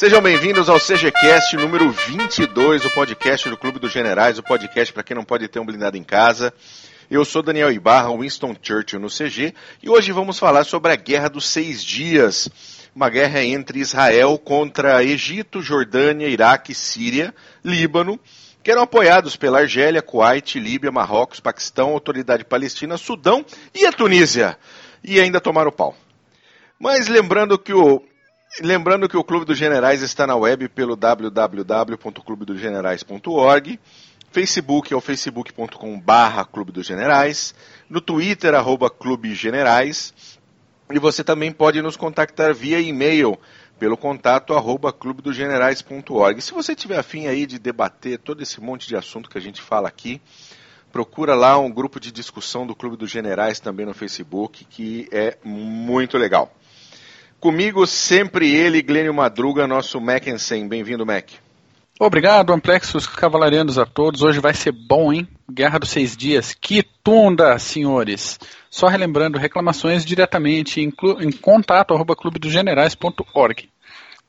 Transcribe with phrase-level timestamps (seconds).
[0.00, 5.02] Sejam bem-vindos ao CGCast número 22, o podcast do Clube dos Generais, o podcast para
[5.02, 6.54] quem não pode ter um blindado em casa.
[7.10, 11.28] Eu sou Daniel Ibarra, Winston Churchill no CG, e hoje vamos falar sobre a Guerra
[11.28, 12.48] dos Seis Dias,
[12.96, 18.18] uma guerra entre Israel contra Egito, Jordânia, Iraque, Síria, Líbano,
[18.62, 23.44] que eram apoiados pela Argélia, Kuwait, Líbia, Marrocos, Paquistão, Autoridade Palestina, Sudão
[23.74, 24.56] e a Tunísia.
[25.04, 25.94] E ainda tomaram pau.
[26.78, 28.02] Mas lembrando que o
[28.58, 33.78] Lembrando que o Clube dos Generais está na web pelo www.clubedosgenerais.org,
[34.32, 37.54] Facebook é o facebook.com barra Clube dos Generais,
[37.88, 40.12] no Twitter, arroba Clube Generais,
[40.90, 43.38] e você também pode nos contactar via e-mail
[43.78, 46.42] pelo contato arroba clubedosgenerais.org.
[46.42, 49.62] Se você tiver afim aí de debater todo esse monte de assunto que a gente
[49.62, 50.20] fala aqui,
[50.90, 55.38] procura lá um grupo de discussão do Clube dos Generais também no Facebook, que é
[55.44, 56.52] muito legal.
[57.40, 60.68] Comigo sempre ele, Glênio Madruga, nosso Mackensen.
[60.68, 61.30] Bem-vindo, Mac.
[61.98, 64.20] Obrigado, Amplexos Cavalarianos a todos.
[64.20, 65.26] Hoje vai ser bom, hein?
[65.50, 66.52] Guerra dos Seis Dias.
[66.52, 68.38] Que tunda, senhores!
[68.70, 73.70] Só relembrando, reclamações diretamente em, em contato arroba clubedogenerais.org.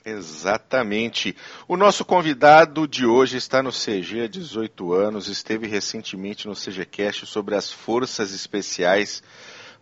[0.06, 1.36] Exatamente.
[1.68, 7.26] O nosso convidado de hoje está no CG há 18 anos, esteve recentemente no CGCast
[7.26, 9.22] sobre as forças especiais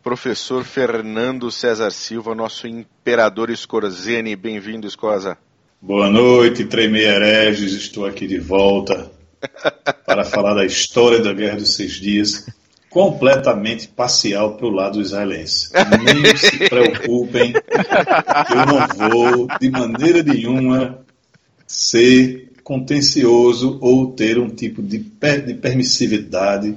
[0.09, 4.35] professor Fernando César Silva, nosso imperador Scorzene.
[4.35, 5.37] Bem-vindo, Escosa.
[5.79, 7.73] Boa noite, Tremei Hereges.
[7.73, 9.11] Estou aqui de volta
[10.07, 12.47] para falar da história da Guerra dos Seis Dias,
[12.89, 15.69] completamente parcial para o lado israelense.
[16.03, 17.53] Nem se preocupem,
[18.49, 21.05] eu não vou, de maneira nenhuma,
[21.67, 26.75] ser contencioso ou ter um tipo de, per de permissividade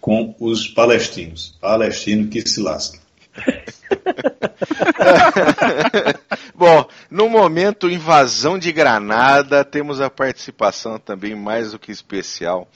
[0.00, 1.56] com os palestinos.
[1.60, 2.98] Palestino que se lasca.
[6.54, 12.68] Bom, no momento invasão de Granada, temos a participação também mais do que especial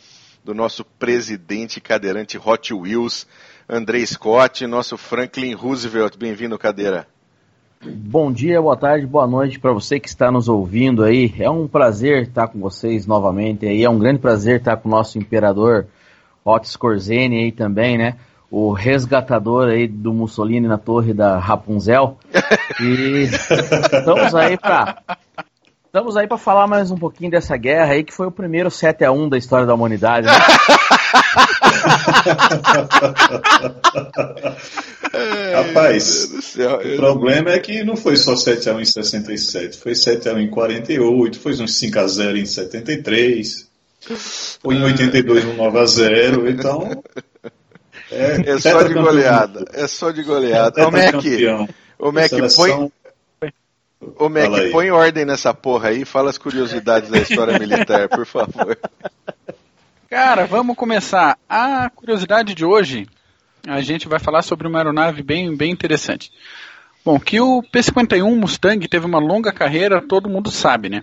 [0.44, 3.26] do nosso presidente cadeirante Hot Wheels,
[3.68, 6.16] André Scott, nosso Franklin Roosevelt.
[6.16, 7.06] Bem-vindo, cadeira.
[7.84, 11.34] Bom dia, boa tarde, boa noite para você que está nos ouvindo aí.
[11.38, 13.82] É um prazer estar com vocês novamente aí.
[13.82, 15.86] É um grande prazer estar com o nosso imperador
[16.44, 18.16] Otto Scorzeni aí também, né?
[18.50, 22.18] O resgatador aí do Mussolini na torre da Rapunzel.
[22.80, 24.98] E estamos aí para
[25.92, 29.04] Estamos aí para falar mais um pouquinho dessa guerra aí, que foi o primeiro 7
[29.04, 30.26] a 1 da história da humanidade.
[30.26, 30.32] Né?
[35.54, 40.30] Rapaz, o problema é que não foi só 7 a 1 em 67, foi 7
[40.30, 43.70] a 1 em 48, foi uns 5 a 0 em 73.
[44.62, 47.02] Ou em 82 um 9 a 0 então.
[48.10, 49.64] É, é só de goleada.
[49.72, 50.80] É só de goleada.
[50.80, 51.14] É, Ô Mac,
[51.98, 52.92] o Mac põe.
[54.18, 58.26] Ô Mac, põe ordem nessa porra aí e fala as curiosidades da história militar, por
[58.26, 58.76] favor.
[60.10, 61.38] Cara, vamos começar.
[61.48, 63.06] A curiosidade de hoje,
[63.66, 66.30] a gente vai falar sobre uma aeronave bem, bem interessante.
[67.04, 71.02] Bom, que o P-51 Mustang teve uma longa carreira, todo mundo sabe, né?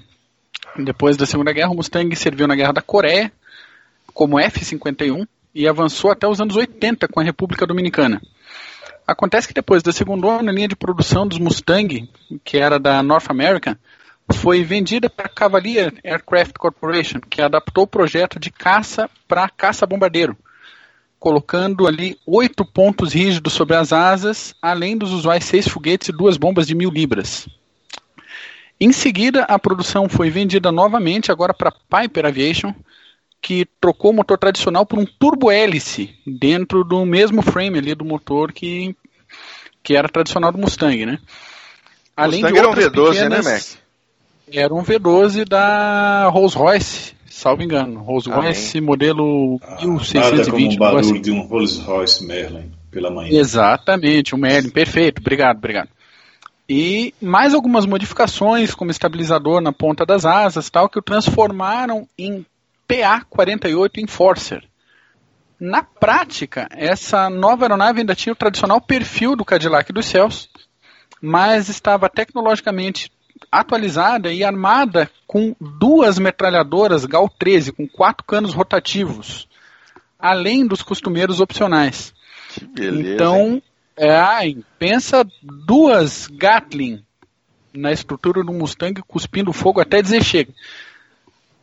[0.84, 3.32] Depois da Segunda Guerra, o Mustang serviu na Guerra da Coreia
[4.14, 8.22] como F-51 e avançou até os anos 80 com a República Dominicana.
[9.06, 12.10] Acontece que depois da segunda a linha de produção dos Mustang,
[12.44, 13.76] que era da North American,
[14.32, 20.38] foi vendida para a Cavalier Aircraft Corporation, que adaptou o projeto de caça para caça-bombardeiro,
[21.20, 26.38] colocando ali oito pontos rígidos sobre as asas, além dos usuais seis foguetes e duas
[26.38, 27.48] bombas de mil libras.
[28.82, 32.74] Em seguida, a produção foi vendida novamente agora para Piper Aviation,
[33.42, 38.54] que trocou o motor tradicional por um turbo-hélice dentro do mesmo frame ali do motor
[38.54, 38.96] que,
[39.84, 41.20] que era tradicional do Mustang, né?
[42.16, 43.64] Além Mustang de era um V12, né, pequenas, né, Mac?
[44.52, 48.00] Era um V12 da Rolls-Royce, salvo engano.
[48.00, 50.16] Rolls-Royce modelo ah, 1620.
[50.16, 51.22] Nada como um barulho assim.
[51.22, 53.38] de um Rolls-Royce Merlin pela manhã.
[53.38, 55.20] Exatamente, um Merlin, perfeito.
[55.20, 55.90] Obrigado, obrigado
[56.70, 62.46] e mais algumas modificações, como estabilizador na ponta das asas, tal, que o transformaram em
[62.88, 64.64] PA-48 Enforcer.
[65.60, 70.48] Na prática, essa nova aeronave ainda tinha o tradicional perfil do Cadillac dos céus,
[71.20, 73.12] mas estava tecnologicamente
[73.52, 79.48] atualizada e armada com duas metralhadoras GAL-13 com quatro canos rotativos,
[80.20, 82.14] além dos costumeiros opcionais.
[82.74, 83.62] Beleza, então,
[84.00, 87.04] é, pensa duas Gatling
[87.74, 90.54] na estrutura do Mustang cuspindo fogo até dizer chega.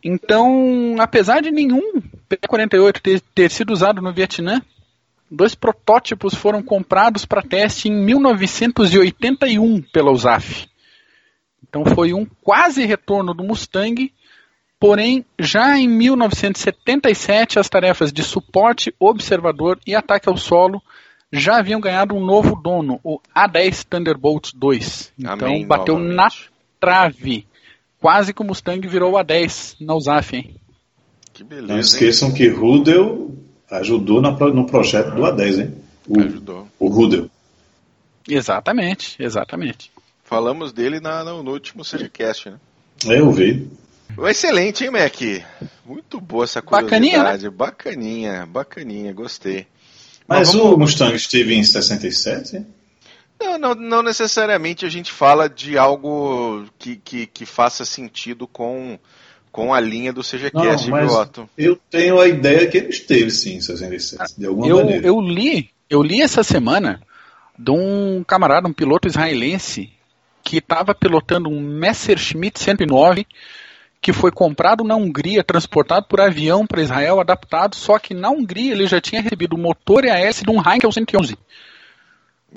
[0.05, 4.61] Então, apesar de nenhum P-48 ter, ter sido usado no Vietnã,
[5.31, 10.69] dois protótipos foram comprados para teste em 1981 pela USAF.
[11.67, 14.13] Então foi um quase retorno do Mustang,
[14.79, 20.83] porém já em 1977 as tarefas de suporte, observador e ataque ao solo
[21.33, 25.13] já haviam ganhado um novo dono, o A10 Thunderbolt 2.
[25.19, 26.17] Então Amém, bateu novamente.
[26.17, 26.29] na
[26.81, 27.47] trave.
[28.01, 30.57] Quase que o Mustang virou o A10 na USAF, hein?
[31.33, 31.81] Que Não beleza, hein?
[31.81, 33.35] esqueçam que Rudel
[33.71, 35.75] ajudou no projeto do A10, hein?
[36.09, 36.69] O, Ajudou.
[36.79, 37.29] o Rudel.
[38.29, 39.91] Exatamente, exatamente.
[40.25, 42.57] Falamos dele na, no, no último CGCast, né?
[43.07, 43.69] É, Eu vi.
[44.29, 45.15] Excelente, hein, Mac?
[45.85, 47.51] Muito boa essa Bacaninha, curiosidade.
[47.51, 49.67] Bacaninha, bacaninha, gostei.
[50.29, 52.65] Mas vamos- o Mustang esteve em 67?
[53.41, 58.99] Não, não, não necessariamente a gente fala de algo que, que, que faça sentido com,
[59.53, 61.51] com a linha do CGCast, Não, mas- viu, Otto?
[61.57, 65.07] Eu tenho a ideia que ele esteve sim em 67, de alguma Eu, maneira.
[65.07, 67.01] eu li, eu li essa semana
[67.59, 69.91] de um camarada, um piloto israelense,
[70.43, 73.27] que estava pilotando um Messerschmitt 109,
[74.07, 78.71] que foi comprado na Hungria, transportado por avião para Israel, adaptado, só que na Hungria
[78.71, 81.37] ele já tinha recebido o motor e a hélice de um Heinkel 111.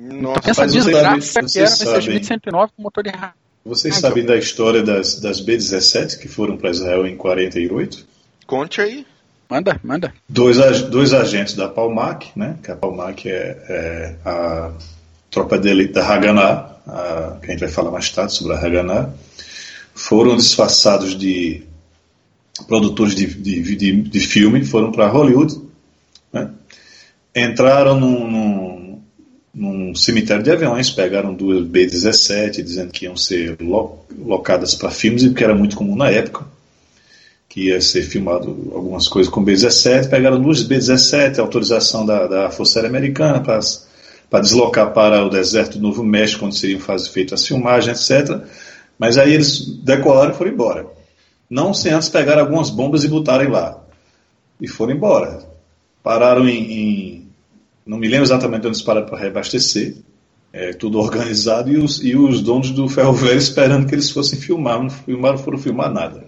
[0.00, 2.40] Nossa, Então pensa a mas você desgraça sabe- que era você Messerschmitt sabe.
[2.44, 3.30] 109 com motor de Heinkel.
[3.64, 8.06] Vocês sabem da história das, das B-17 que foram para Israel em 48?
[8.46, 9.04] conte aí.
[9.48, 10.14] Manda, manda.
[10.28, 12.58] Dois, ag- dois agentes da Palmac, né?
[12.62, 13.34] Que a Palmac é,
[13.68, 14.70] é a
[15.28, 18.58] tropa de elite da Haganah, a, que a gente vai falar mais tarde sobre a
[18.64, 19.10] Haganah,
[20.00, 21.62] foram disfarçados de
[22.66, 25.60] produtores de, de, de, de filme, foram para Hollywood,
[26.32, 26.50] né?
[27.36, 29.02] entraram num, num,
[29.54, 35.22] num cemitério de aviões, pegaram duas B-17, dizendo que iam ser lo, locadas para filmes,
[35.22, 36.46] e que era muito comum na época
[37.48, 42.78] que ia ser filmado algumas coisas com B-17, pegaram duas B-17, autorização da, da Força
[42.78, 48.10] Aérea Americana para deslocar para o deserto do Novo México, onde seriam feitas as filmagens,
[48.10, 48.40] etc.
[49.00, 50.86] Mas aí eles decolaram e foram embora.
[51.48, 53.82] Não sem antes pegar algumas bombas e botarem lá.
[54.60, 55.42] E foram embora.
[56.02, 56.72] Pararam em.
[56.72, 57.28] em
[57.86, 59.96] não me lembro exatamente onde eles pararam para reabastecer.
[60.52, 64.38] É, tudo organizado e os, e os donos do ferro velho esperando que eles fossem
[64.38, 64.82] filmar.
[64.82, 66.22] Não filmaram, foram filmar nada.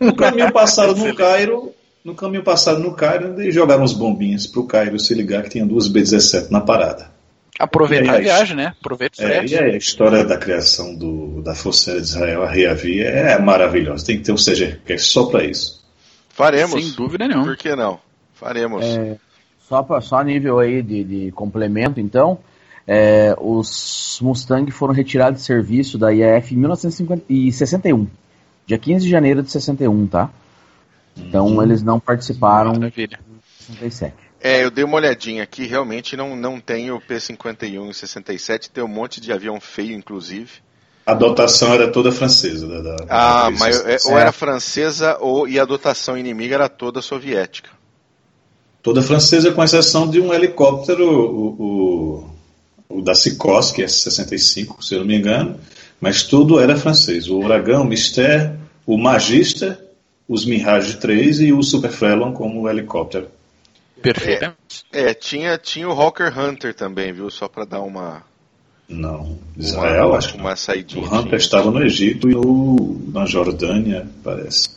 [0.00, 4.60] No caminho passado no Cairo, no caminho passado no Cairo, eles jogaram uns bombinhas para
[4.60, 7.15] o Cairo se ligar que tinha duas B-17 na parada.
[7.58, 8.74] Aproveitar a aí, viagem, né?
[8.80, 9.54] Aproveita o É, frete.
[9.54, 14.04] e a história da criação do, da Força Aérea de Israel, a Reavi, é maravilhosa.
[14.04, 15.84] Tem que ter um CGCast só para isso.
[16.30, 16.72] Faremos.
[16.84, 17.46] Sem dúvida nenhuma.
[17.46, 17.98] Por que não?
[18.34, 18.84] Faremos.
[18.84, 19.16] É,
[19.68, 22.38] só, pra, só a nível aí de, de complemento, então,
[22.86, 28.06] é, os Mustang foram retirados de serviço da IAF em 1961,
[28.66, 30.30] dia 15 de janeiro de 61, tá?
[31.16, 33.18] Então eles não participaram Maravilha.
[33.70, 34.14] em 67.
[34.40, 38.84] É, eu dei uma olhadinha aqui, realmente não, não tem o P-51 e 67, tem
[38.84, 40.50] um monte de avião feio, inclusive.
[41.06, 42.66] A dotação era toda francesa.
[42.66, 44.22] Da, da, Ah, da mas é, ou É.
[44.22, 47.70] era francesa ou e a dotação inimiga era toda soviética.
[48.82, 52.26] Toda francesa, com exceção de um helicóptero, o,
[52.88, 55.58] o, o da Sikorsky, S-65, se eu não me engano,
[56.00, 57.28] mas tudo era francês.
[57.28, 58.52] O Uragão, o Mystère,
[58.84, 59.78] o Magister,
[60.28, 63.28] os Mirage 3 e o Super Frelon como helicóptero.
[64.02, 64.54] Perfeito.
[64.92, 67.30] É, tinha, tinha o Hawker Hunter também, viu?
[67.30, 68.22] Só para dar uma,
[68.88, 71.06] Não, Israel, uma, acho que uma O saidinha.
[71.06, 71.36] Hunter tinha.
[71.36, 74.70] estava no Egito e no, na Jordânia, parece.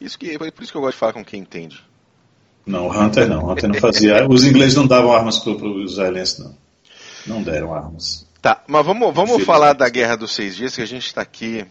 [0.00, 1.82] Isso que, por isso que eu gosto de falar com quem entende.
[2.66, 3.44] Não, o Hunter não.
[3.44, 4.26] O Hunter não fazia.
[4.28, 6.54] Os ingleses não davam armas para os israelenses, não.
[7.26, 8.26] Não deram armas.
[8.40, 11.66] Tá, mas vamos, vamos falar da Guerra dos Seis Dias, que a gente está aqui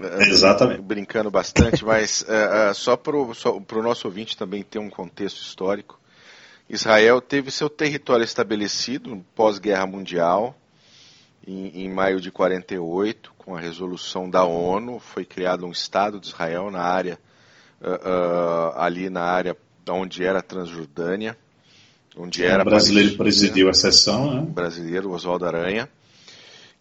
[0.00, 0.82] Exatamente.
[0.82, 6.00] brincando bastante, mas eh, eh, só para o nosso ouvinte também ter um contexto histórico.
[6.68, 10.56] Israel teve seu território estabelecido pós-guerra mundial,
[11.46, 16.28] em, em maio de 48, com a resolução da ONU, foi criado um Estado de
[16.28, 17.18] Israel na área,
[17.82, 19.54] ah, ali na área
[19.90, 21.36] onde era a Transjordânia,
[22.16, 24.40] onde era o brasileiro presidiu a sessão, né?
[24.40, 25.88] brasileiro, Oswaldo Aranha.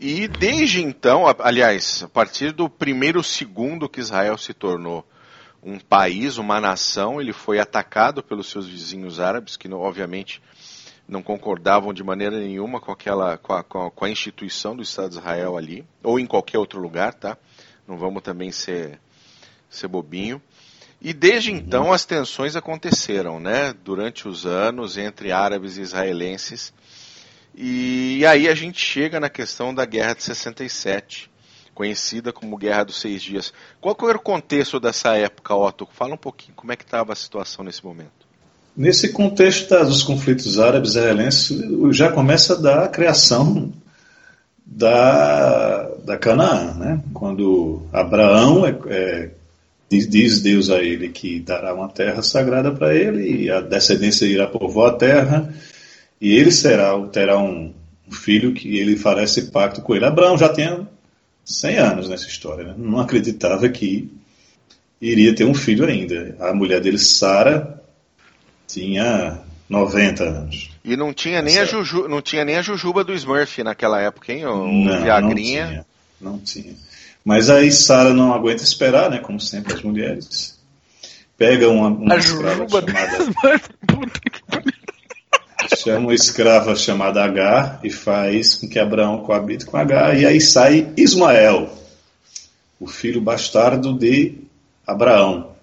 [0.05, 5.07] E desde então, aliás, a partir do primeiro segundo que Israel se tornou
[5.63, 10.41] um país, uma nação, ele foi atacado pelos seus vizinhos árabes, que não- obviamente
[11.07, 14.83] não concordavam de maneira nenhuma com aquela com a, com a- com a instituição do
[14.83, 17.37] Estado de Israel ali, ou em qualquer outro lugar, tá?
[17.87, 18.99] Não vamos também ser,
[19.69, 20.41] ser bobinho.
[21.01, 23.73] E desde então as tensões aconteceram, né?
[23.85, 26.73] Durante os anos entre árabes e israelenses.
[27.55, 31.29] E aí a gente chega na questão da Guerra de 67,
[31.73, 33.53] conhecida como Guerra dos Seis Dias.
[33.79, 35.87] Qual era o contexto dessa época, Otto?
[35.91, 38.23] Fala um pouquinho como é que estava a situação nesse momento.
[38.75, 43.71] Nesse contexto dos conflitos árabes israelenses, já começa da criação
[44.65, 47.03] da, da Canaã, né?
[47.13, 49.29] Quando Abraão é, é,
[49.87, 54.25] diz, diz, Deus a ele que dará uma terra sagrada para ele e a descendência
[54.25, 55.53] irá povoar a terra
[56.23, 57.73] e ele será terá um,
[58.07, 60.05] um filho que ele fará esse pacto com ele.
[60.05, 60.87] Abraão já tinha
[61.43, 62.75] 100 anos nessa história, né?
[62.77, 64.09] não acreditava que
[65.01, 66.33] iria ter um filho ainda.
[66.39, 67.83] A mulher dele, Sara,
[68.65, 70.71] tinha 90 anos.
[70.85, 74.31] E não tinha nem, a, Juju, não tinha nem a Jujuba do Smurf naquela época,
[74.31, 74.45] hein?
[74.45, 75.65] O não, Viagrinha.
[75.65, 75.85] Não tinha,
[76.21, 76.75] não tinha.
[77.25, 79.17] Mas aí Sara não aguenta esperar, né?
[79.17, 80.57] Como sempre as mulheres.
[81.37, 83.17] Pega uma, uma escrava chamada.
[85.75, 90.17] chama uma escrava chamada Agar e faz com que Abraão coabite com Agar.
[90.19, 91.69] E aí sai Ismael,
[92.79, 94.35] o filho bastardo de
[94.85, 95.53] Abraão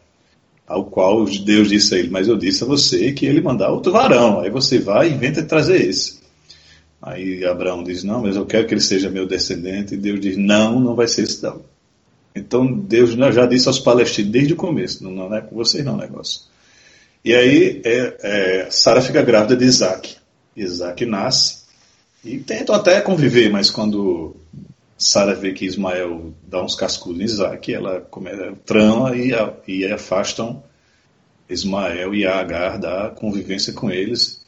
[0.71, 3.90] ao qual Deus disse a ele, mas eu disse a você que ele mandar outro
[3.90, 6.21] varão, aí você vai e inventa trazer esse.
[7.02, 10.37] Aí Abraão diz, não, mas eu quero que ele seja meu descendente, e Deus diz,
[10.37, 11.62] não, não vai ser esse não.
[12.37, 15.97] Então Deus já disse aos palestinos desde o começo, não, não é com vocês não
[15.97, 16.43] negócio.
[17.25, 20.17] E aí é, é, Sara fica grávida de Isaac.
[20.57, 21.61] Isaac nasce
[22.25, 24.37] e tentam até conviver, mas quando
[24.99, 29.33] Sara vê que Ismael dá uns cascudos em Isaac, ela começa, trama e,
[29.67, 30.62] e afastam
[31.49, 34.45] Ismael e Agar da convivência com eles,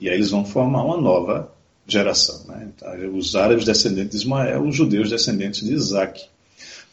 [0.00, 1.52] e aí eles vão formar uma nova
[1.86, 2.44] geração.
[2.46, 2.68] Né?
[2.74, 6.26] Então, os árabes descendentes de Ismael, os judeus descendentes de Isaac.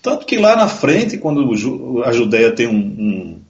[0.01, 1.41] Tanto que lá na frente, quando
[2.03, 3.40] a Judéia tem um, um,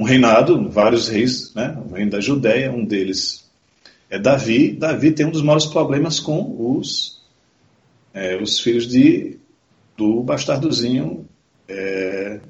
[0.00, 1.76] um reinado, vários reis, né?
[1.86, 3.44] o reino da Judéia, um deles
[4.08, 4.72] é Davi.
[4.72, 7.20] Davi tem um dos maiores problemas com os
[8.14, 9.36] é, os filhos de,
[9.98, 11.28] do bastardozinho
[11.68, 12.40] é,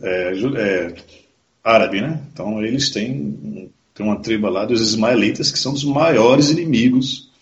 [0.00, 0.94] é, é,
[1.62, 2.22] árabe, né?
[2.32, 7.32] Então eles têm, têm uma tribo lá dos ismaelitas que são os maiores inimigos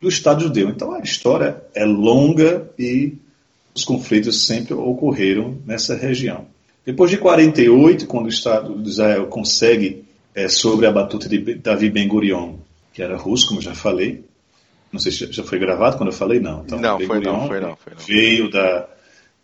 [0.00, 0.68] do Estado judeu.
[0.68, 3.14] Então a história é longa e
[3.74, 6.46] os conflitos sempre ocorreram nessa região.
[6.86, 11.90] Depois de 48, quando o Estado de Israel consegue é, sobre a batuta de Davi
[11.90, 12.54] Ben Gurion,
[12.94, 14.24] que era russo, como já falei,
[14.92, 16.62] não sei se já foi gravado quando eu falei, não.
[16.64, 18.00] Então, não, foi não, foi não, foi não.
[18.06, 18.88] Veio da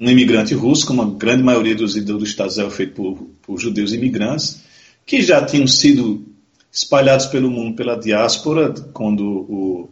[0.00, 3.60] um imigrante russo, como a grande maioria dos ídolos do Estado Israel feito por, por
[3.60, 4.62] judeus imigrantes,
[5.04, 6.24] que já tinham sido
[6.72, 9.90] espalhados pelo mundo pela diáspora, quando o,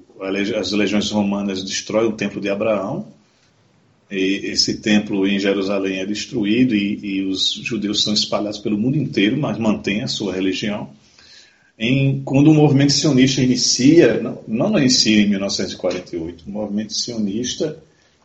[0.59, 3.09] as legiões romanas destroem o templo de Abraão.
[4.11, 9.37] Esse templo em Jerusalém é destruído e, e os judeus são espalhados pelo mundo inteiro,
[9.39, 10.91] mas mantêm a sua religião.
[11.79, 17.79] Em, quando o movimento sionista inicia, não, não inicia em 1948, o movimento sionista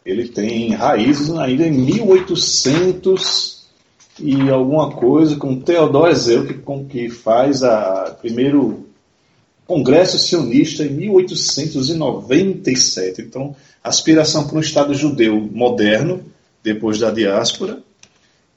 [0.06, 3.65] ele tem raízes ainda em 1800
[4.20, 8.85] e alguma coisa, com Theodor Herzl, que, com, que faz a primeiro
[9.65, 13.22] congresso sionista em 1897.
[13.22, 16.24] Então, aspiração para um Estado judeu moderno,
[16.63, 17.79] depois da diáspora,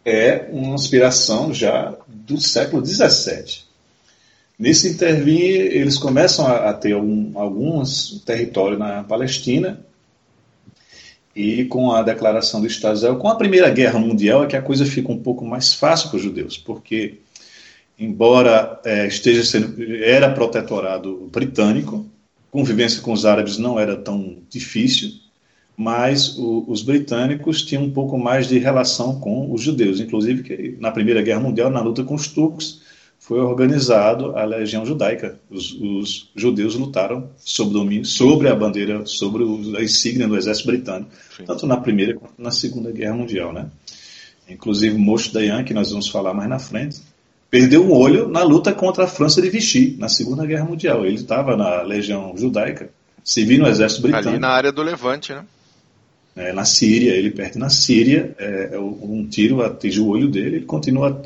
[0.04, 3.66] é uma aspiração já do século 17.
[4.58, 9.84] Nesse intervir, eles começam a, a ter alguns territórios na Palestina,
[11.38, 14.56] e com a declaração do Estado de Israel, com a Primeira Guerra Mundial, é que
[14.56, 17.20] a coisa fica um pouco mais fácil para os judeus, porque,
[17.98, 22.06] embora é, esteja sendo, era protetorado britânico,
[22.50, 25.10] convivência com os árabes não era tão difícil,
[25.76, 30.76] mas o, os britânicos tinham um pouco mais de relação com os judeus, inclusive que
[30.80, 32.82] na Primeira Guerra Mundial, na luta com os turcos,
[33.18, 35.38] foi organizado a legião judaica.
[35.50, 39.44] Os, os judeus lutaram sob domínio, sobre a bandeira, sobre
[39.76, 41.44] a insígnia do exército britânico, Sim.
[41.44, 43.66] tanto na primeira quanto na segunda guerra mundial, né?
[44.48, 47.02] Inclusive Moshe Dayan, que nós vamos falar mais na frente,
[47.50, 51.04] perdeu um olho na luta contra a França de Vichy na segunda guerra mundial.
[51.04, 52.90] Ele estava na legião judaica,
[53.24, 54.30] servindo no exército britânico.
[54.30, 55.44] Ali na área do Levante, né?
[56.36, 60.56] É, na Síria, ele perde na Síria, é, é um tiro atinge o olho dele,
[60.56, 61.20] ele continua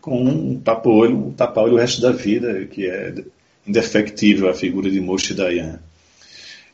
[0.00, 3.12] com um tapa-olho um tapa o resto da vida, que é
[3.66, 5.80] indefectível a figura de Moshe Dayan.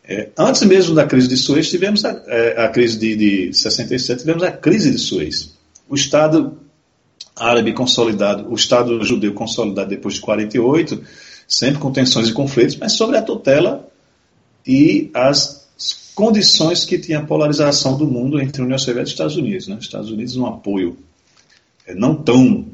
[0.06, 4.20] É, antes mesmo da crise de Suez, tivemos a, é, a crise de, de 67,
[4.20, 5.54] tivemos a crise de Suez.
[5.88, 6.56] O Estado
[7.36, 11.02] árabe consolidado, o Estado judeu consolidado depois de 48,
[11.48, 13.88] sempre com tensões e conflitos, mas sobre a tutela
[14.66, 15.64] e as
[16.14, 19.68] condições que tinha a polarização do mundo entre a União Soviética e os Estados Unidos.
[19.68, 19.76] Né?
[19.76, 20.96] Os Estados Unidos um apoio
[21.86, 22.66] é, não tão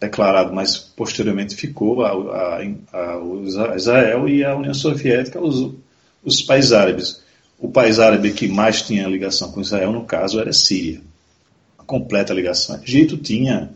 [0.00, 5.74] declarado, mas posteriormente ficou a, a, a Israel e a União Soviética, os,
[6.24, 7.22] os países árabes.
[7.58, 11.02] O país árabe que mais tinha ligação com Israel, no caso, era Síria.
[11.78, 12.80] A completa ligação.
[12.82, 13.70] Egito tinha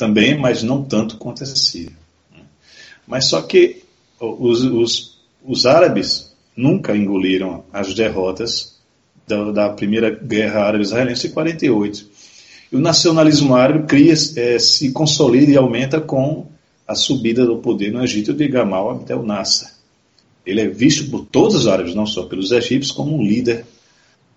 [0.00, 1.92] também, mas não tanto quanto a Síria.
[3.06, 3.82] Mas só que
[4.18, 8.78] os, os, os árabes nunca engoliram as derrotas
[9.28, 12.06] da, da primeira guerra árabe-israelense em 48.
[12.72, 16.46] E o nacionalismo árabe cria, é, se consolida e aumenta com
[16.88, 19.68] a subida do poder no Egito de Gamal Abdel Nasser.
[20.46, 23.66] Ele é visto por todos os árabes, não só pelos egípcios, como um líder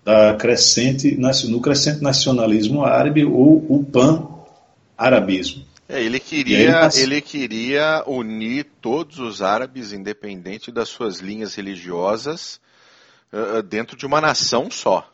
[0.04, 1.16] da crescente,
[1.48, 3.82] no crescente nacionalismo árabe ou o
[4.96, 5.64] pan-arabismo.
[5.88, 12.58] É, ele queria, ele, ele queria unir todos os árabes, independente das suas linhas religiosas,
[13.32, 15.08] uh, dentro de uma nação só.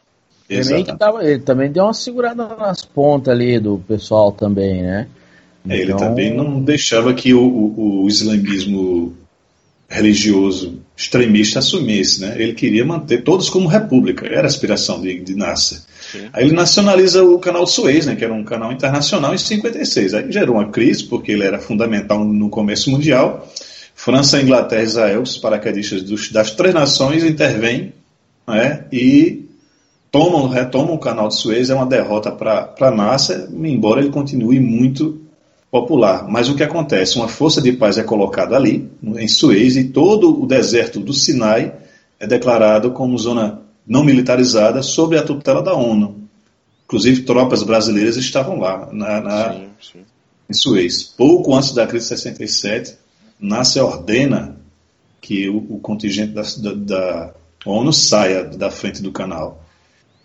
[0.49, 5.09] Também tava, ele também deu uma segurada nas pontas ali do pessoal também, né?
[5.65, 5.77] Então...
[5.77, 9.17] É, ele também não deixava que o, o, o islamismo
[9.91, 12.37] religioso extremista assumisse, né?
[12.39, 15.81] Ele queria manter todos como república, era a aspiração de, de Nasser.
[16.13, 16.29] Sim.
[16.33, 20.15] Aí ele nacionaliza o canal Suez, né, que era um canal internacional, em 56.
[20.15, 23.49] Aí gerou uma crise, porque ele era fundamental no comércio mundial.
[23.95, 27.93] França, Inglaterra e Israel, os paraquedistas dos, das três nações, intervêm
[28.47, 29.47] né, e
[30.11, 31.69] tomam, retomam o canal de Suez.
[31.69, 35.21] É uma derrota para Nasser, embora ele continue muito
[35.71, 36.27] popular.
[36.29, 37.17] Mas o que acontece?
[37.17, 41.75] Uma força de paz é colocada ali, em Suez, e todo o deserto do Sinai
[42.19, 46.29] é declarado como zona não militarizada sob a tutela da ONU.
[46.85, 50.05] Inclusive, tropas brasileiras estavam lá, na, na sim, sim.
[50.49, 51.05] em Suez.
[51.05, 52.97] Pouco antes da crise de 67,
[53.39, 54.57] Nasser ordena
[55.21, 57.35] que o, o contingente da, da, da
[57.65, 59.65] ONU saia da frente do canal,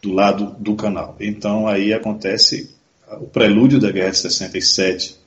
[0.02, 1.16] do lado do canal.
[1.20, 2.76] Então, aí acontece
[3.22, 5.18] o prelúdio da Guerra de 67,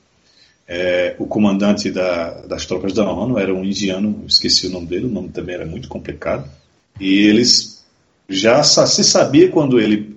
[0.71, 5.07] é, o comandante da, das tropas da ONU era um indiano, esqueci o nome dele,
[5.07, 6.47] o nome também era muito complicado.
[6.99, 7.83] E eles
[8.29, 10.13] já se sabia quando ele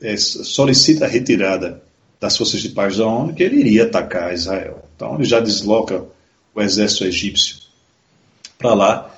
[0.00, 1.82] é, solicita a retirada
[2.20, 4.84] das forças de paz da ONU que ele iria atacar Israel.
[4.94, 6.04] Então ele já desloca
[6.54, 7.56] o exército egípcio
[8.56, 9.14] para lá.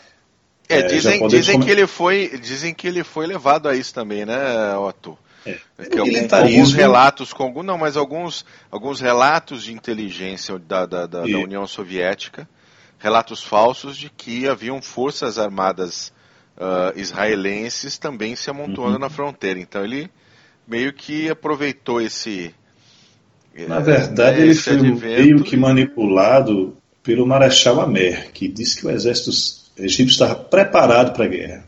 [0.70, 4.74] É, dizem, dizem que ele foi, dizem que ele foi levado a isso também, né,
[4.78, 5.18] Otto?
[5.46, 10.84] É, que algum, alguns relatos com algum, não, mas alguns, alguns relatos de inteligência da,
[10.84, 12.48] da, da, da União Soviética,
[12.98, 16.12] relatos falsos de que haviam forças armadas
[16.56, 18.98] uh, israelenses também se amontoando uhum.
[18.98, 19.60] na fronteira.
[19.60, 20.10] Então ele
[20.66, 22.54] meio que aproveitou esse.
[23.66, 25.00] Na verdade, ele foi advento.
[25.00, 29.30] meio que manipulado pelo Marechal Amer, que disse que o exército
[29.78, 31.64] egípcio estava preparado para a guerra.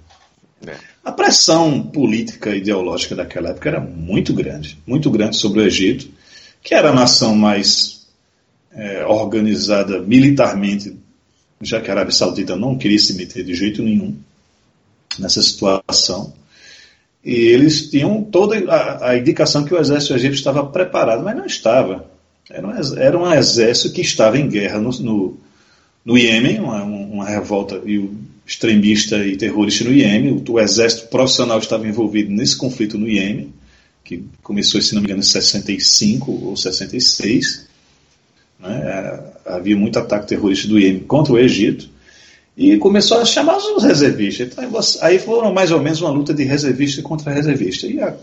[0.66, 0.89] É.
[1.04, 6.08] A pressão política e ideológica daquela época era muito grande, muito grande sobre o Egito,
[6.62, 8.06] que era a nação mais
[8.72, 10.96] é, organizada militarmente,
[11.60, 14.14] já que a Arábia Saudita não queria se meter de jeito nenhum
[15.18, 16.34] nessa situação.
[17.24, 21.46] E eles tinham toda a, a indicação que o exército egípcio estava preparado, mas não
[21.46, 22.10] estava.
[22.50, 25.36] Era um, era um exército que estava em guerra no, no,
[26.04, 28.14] no Iêmen, uma, uma revolta, e o
[28.50, 30.32] extremista e terrorista no Iêmen.
[30.32, 33.52] O, o, exército profissional estava envolvido nesse conflito no Iêmen,
[34.04, 37.68] que começou, se não me engano, em 65 ou 66.
[38.58, 38.82] Né?
[39.46, 41.88] É, havia muito ataque terrorista do Iêmen contra o Egito.
[42.56, 44.48] E começou a chamar os reservistas.
[44.48, 47.86] Então, aí foram mais ou menos uma luta de reservista contra reservista.
[47.86, 48.14] E a,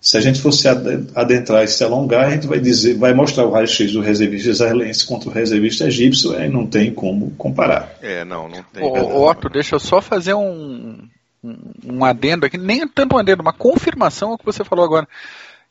[0.00, 0.68] se a gente fosse
[1.14, 5.04] adentrar e se alongar, a gente vai dizer, vai mostrar o raio-x do reservista israelense
[5.04, 7.96] contra o reservista egípcio, aí não tem como comparar.
[8.02, 8.82] É, não, não tem.
[8.84, 11.08] Ô, Otto, deixa eu só fazer um,
[11.42, 15.08] um, um adendo aqui, nem tanto um adendo, uma confirmação ao que você falou agora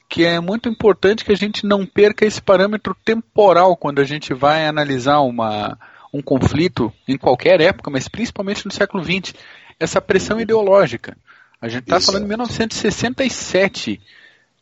[0.07, 4.33] que é muito importante que a gente não perca esse parâmetro temporal quando a gente
[4.33, 5.77] vai analisar uma,
[6.13, 9.33] um conflito em qualquer época, mas principalmente no século XX.
[9.79, 11.17] Essa pressão ideológica.
[11.61, 14.01] A gente está falando de 1967.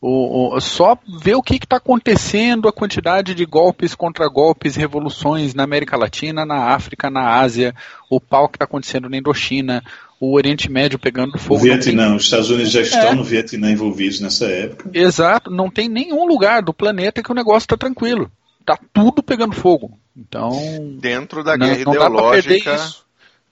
[0.05, 5.53] O, o, só ver o que está acontecendo, a quantidade de golpes contra golpes, revoluções
[5.53, 7.73] na América Latina, na África, na Ásia,
[8.09, 9.81] o pau que está acontecendo na Indochina,
[10.19, 11.55] o Oriente Médio pegando fogo.
[11.55, 12.15] O Vietnã, tem...
[12.17, 13.15] os Estados Unidos já estão é.
[13.15, 14.89] no Vietnã envolvidos nessa época.
[14.93, 18.29] Exato, não tem nenhum lugar do planeta que o negócio está tranquilo.
[18.59, 19.97] Está tudo pegando fogo.
[20.15, 20.51] Então.
[20.99, 22.75] Dentro da guerra não, ideológica.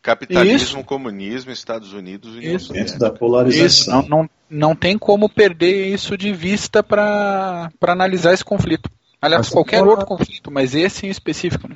[0.01, 0.83] Capitalismo, Isso.
[0.83, 2.73] comunismo, Estados Unidos e Isso.
[2.73, 3.99] Dentro da polarização.
[4.01, 4.09] Isso.
[4.09, 8.89] Não, não, não tem como perder isso de vista para analisar esse conflito.
[9.21, 11.67] Aliás, assim qualquer outro conflito, mas esse em específico.
[11.67, 11.75] Né?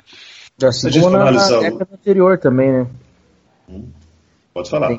[0.58, 2.86] Na, na década anterior também, né?
[3.68, 3.84] Hum.
[4.52, 4.90] Pode falar.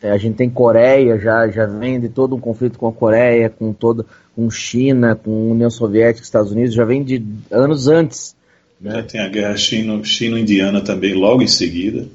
[0.00, 3.50] É, a gente tem Coreia, já, já vem de todo um conflito com a Coreia,
[3.50, 8.34] com todo, com China, com União Soviética, Estados Unidos, já vem de anos antes.
[8.80, 9.02] Né?
[9.02, 12.06] tem a guerra chino-indiana também logo em seguida.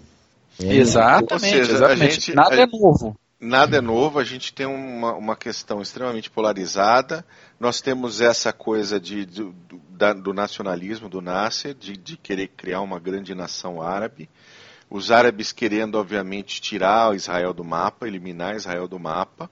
[0.61, 0.75] É.
[0.75, 2.13] Exatamente, seja, exatamente.
[2.15, 3.17] Gente, nada a, é novo.
[3.39, 7.25] Nada é novo, a gente tem uma, uma questão extremamente polarizada.
[7.59, 12.81] Nós temos essa coisa de, do, do, do nacionalismo do Nasser, de, de querer criar
[12.81, 14.29] uma grande nação árabe.
[14.89, 19.49] Os árabes querendo, obviamente, tirar Israel do mapa, eliminar Israel do mapa.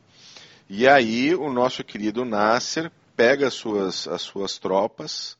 [0.69, 5.37] E aí o nosso querido Nasser pega as suas, as suas tropas,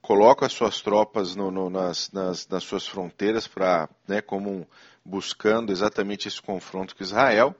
[0.00, 4.66] coloca as suas tropas no, no, nas, nas, nas, suas fronteiras para, né, como
[5.04, 7.54] buscando exatamente esse confronto com Israel.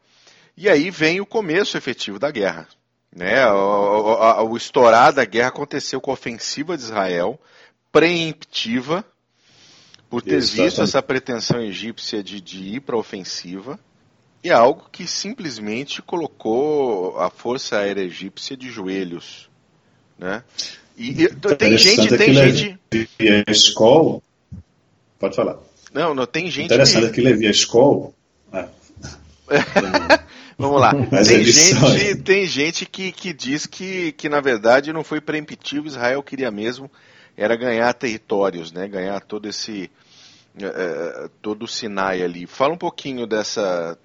[0.57, 2.69] E aí vem o começo efetivo da guerra.
[3.15, 3.47] Né?
[3.51, 7.41] O, o, o estourar da guerra aconteceu com a ofensiva de Israel,
[7.91, 9.05] preemptiva,
[10.09, 10.65] por ter Exatamente.
[10.65, 13.79] visto essa pretensão egípcia de, de ir para a ofensiva,
[14.43, 19.51] e algo que simplesmente colocou a força aérea egípcia de joelhos,
[20.17, 20.45] né?
[20.99, 22.79] E, e tem gente, tem gente.
[23.47, 24.21] A escola.
[25.19, 25.59] Pode falar.
[25.93, 26.67] Não, não tem gente.
[26.67, 28.11] Interessante que, que Levi a escola.
[28.53, 28.69] É.
[30.59, 30.93] Vamos lá.
[30.93, 35.87] tem gente, tem gente que, que diz que, que, na verdade, não foi preemptivo.
[35.87, 36.91] Israel queria mesmo
[37.39, 38.89] era ganhar territórios, né?
[38.89, 39.89] Ganhar todo esse
[40.61, 42.47] é, todo o Sinai ali.
[42.47, 43.97] Fala um pouquinho dessa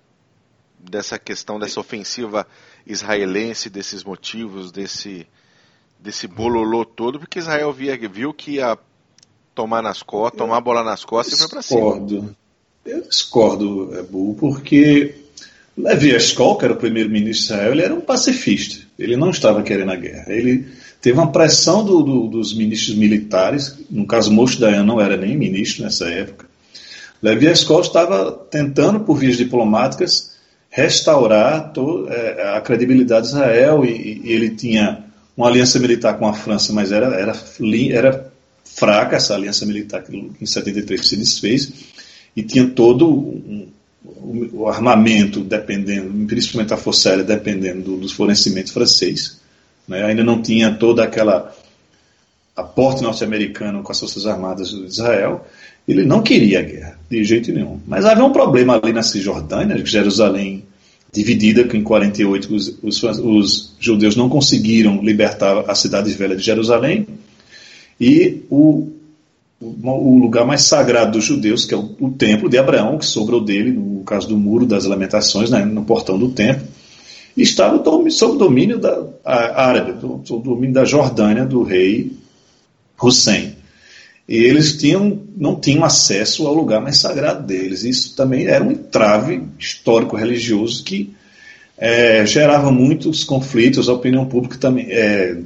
[0.78, 2.46] dessa questão dessa ofensiva
[2.86, 5.26] israelense, desses motivos, desse
[6.04, 8.78] desse bololô todo, porque Israel via, viu que ia
[9.56, 12.36] tomar nas costas, tomar a bola nas costas e foi para cima.
[12.86, 15.16] Eu discordo, Ebu, porque
[15.78, 18.86] Levi Eshkol, que era o primeiro-ministro de Israel, ele era um pacifista.
[19.00, 20.34] Ele não estava querendo a guerra.
[20.34, 20.68] Ele
[21.02, 25.38] teve uma pressão do, do, dos ministros militares, no caso Moshe Dayan não era nem
[25.38, 26.46] ministro nessa época.
[27.22, 30.34] Levi Eshkol estava tentando, por vias diplomáticas,
[30.70, 36.28] restaurar to, é, a credibilidade de Israel e, e, ele tinha uma aliança militar com
[36.28, 37.36] a França, mas era, era,
[37.92, 38.32] era
[38.64, 41.74] fraca essa aliança militar que em 73 se desfez
[42.36, 43.68] e tinha todo um,
[44.04, 49.40] o, armamento dependendo, principalmente a Força Aérea dependendo do, dos fornecimentos francês.
[49.88, 50.04] Né?
[50.04, 51.54] Ainda não tinha toda aquela
[52.56, 55.46] aporte norte-americano com as Forças Armadas de Israel.
[55.88, 57.80] Ele não queria a guerra, de jeito nenhum.
[57.86, 60.64] Mas havia um problema ali na Cisjordânia, Jerusalém
[61.14, 66.44] dividida, que em 48 os, os, os judeus não conseguiram libertar a cidade velha de
[66.44, 67.08] Jerusalém,
[68.02, 68.90] e o
[69.66, 73.40] o lugar mais sagrado dos judeus, que é o, o, templo de Abraão, que sobrou
[73.40, 76.68] dele, no caso do Muro das Lamentações, né, no portão do templo,
[77.36, 79.96] estava sob domínio da árabe,
[80.26, 82.12] sob domínio da Jordânia, do rei
[83.02, 83.56] Hussein.
[84.28, 87.84] Eles tinham, não tinham acesso ao lugar mais sagrado deles.
[87.84, 91.14] Isso também era um entrave histórico-religioso que
[91.78, 93.90] é, gerava muitos conflitos.
[93.90, 95.38] A opinião pública também é,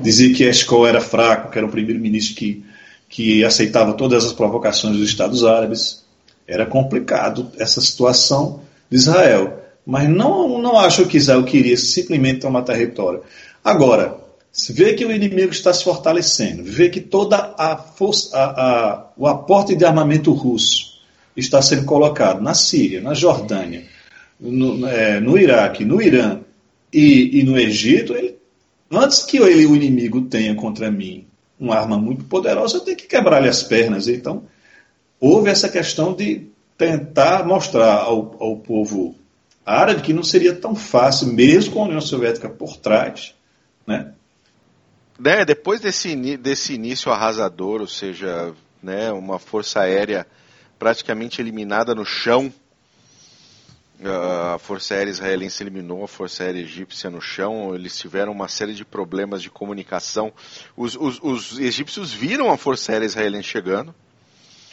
[0.00, 2.62] dizia que Escol era fraco, que era um primeiro-ministro que
[3.12, 6.02] que aceitava todas as provocações dos Estados Árabes.
[6.48, 9.60] Era complicado essa situação de Israel.
[9.84, 13.20] Mas não, não acho que Israel queria simplesmente tomar território.
[13.62, 14.16] Agora,
[14.70, 19.26] vê que o inimigo está se fortalecendo, vê que toda a força, a, a, o
[19.26, 21.00] aporte de armamento russo
[21.36, 23.84] está sendo colocado na Síria, na Jordânia,
[24.38, 26.40] no, é, no Iraque, no Irã
[26.92, 28.36] e, e no Egito, ele,
[28.90, 31.26] antes que ele, o inimigo tenha contra mim
[31.58, 34.08] uma arma muito poderosa, eu tenho que quebrar-lhe as pernas.
[34.08, 34.44] Então,
[35.20, 39.14] houve essa questão de tentar mostrar ao, ao povo
[39.64, 43.32] árabe que não seria tão fácil, mesmo com a União Soviética por trás,
[43.86, 44.12] né?
[45.22, 50.26] Né depois desse, desse início arrasador, ou seja, né, uma força aérea
[50.78, 52.52] praticamente eliminada no chão
[54.04, 58.74] a Força Aérea Israelense eliminou a Força Aérea Egípcia no chão, eles tiveram uma série
[58.74, 60.32] de problemas de comunicação.
[60.76, 63.94] Os, os, os egípcios viram a Força Aérea Israelense chegando.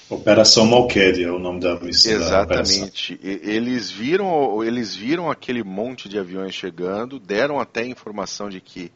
[0.10, 2.14] Operação Malked é o nome da missão.
[2.14, 3.20] Exatamente.
[3.22, 8.92] Eles viram, eles viram aquele monte de aviões chegando, deram até informação de que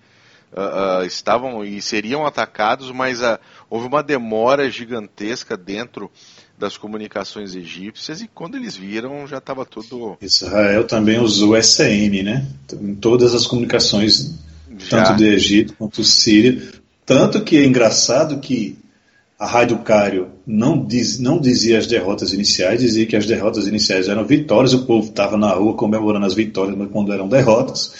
[0.55, 3.39] uh, uh, estavam e seriam atacados, mas uh,
[3.69, 6.09] houve uma demora gigantesca dentro
[6.57, 10.17] das comunicações egípcias e quando eles viram já estava tudo.
[10.21, 12.45] Israel também usou SM, né?
[12.79, 14.35] Em todas as comunicações,
[14.77, 15.03] já.
[15.03, 16.61] tanto do Egito quanto do Síria.
[17.05, 18.77] Tanto que é engraçado que
[19.37, 24.07] a Rádio Cário não, diz, não dizia as derrotas iniciais, dizia que as derrotas iniciais
[24.07, 27.93] eram vitórias, o povo estava na rua comemorando as vitórias, mas quando eram derrotas.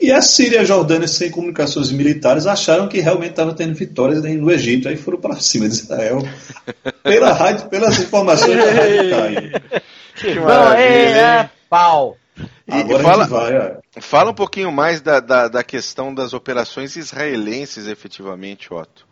[0.00, 4.22] E a Síria e a Jordânia, sem comunicações militares, acharam que realmente estava tendo vitórias
[4.22, 6.22] no Egito, aí foram para cima de Israel,
[7.02, 9.82] pela rádio, pelas informações da Rádio Caio.
[10.14, 12.16] Que Não, é, é pau.
[12.70, 13.78] Agora fala, vai, é.
[14.00, 19.06] fala um pouquinho mais da, da, da, questão das operações israelenses, efetivamente, Otto.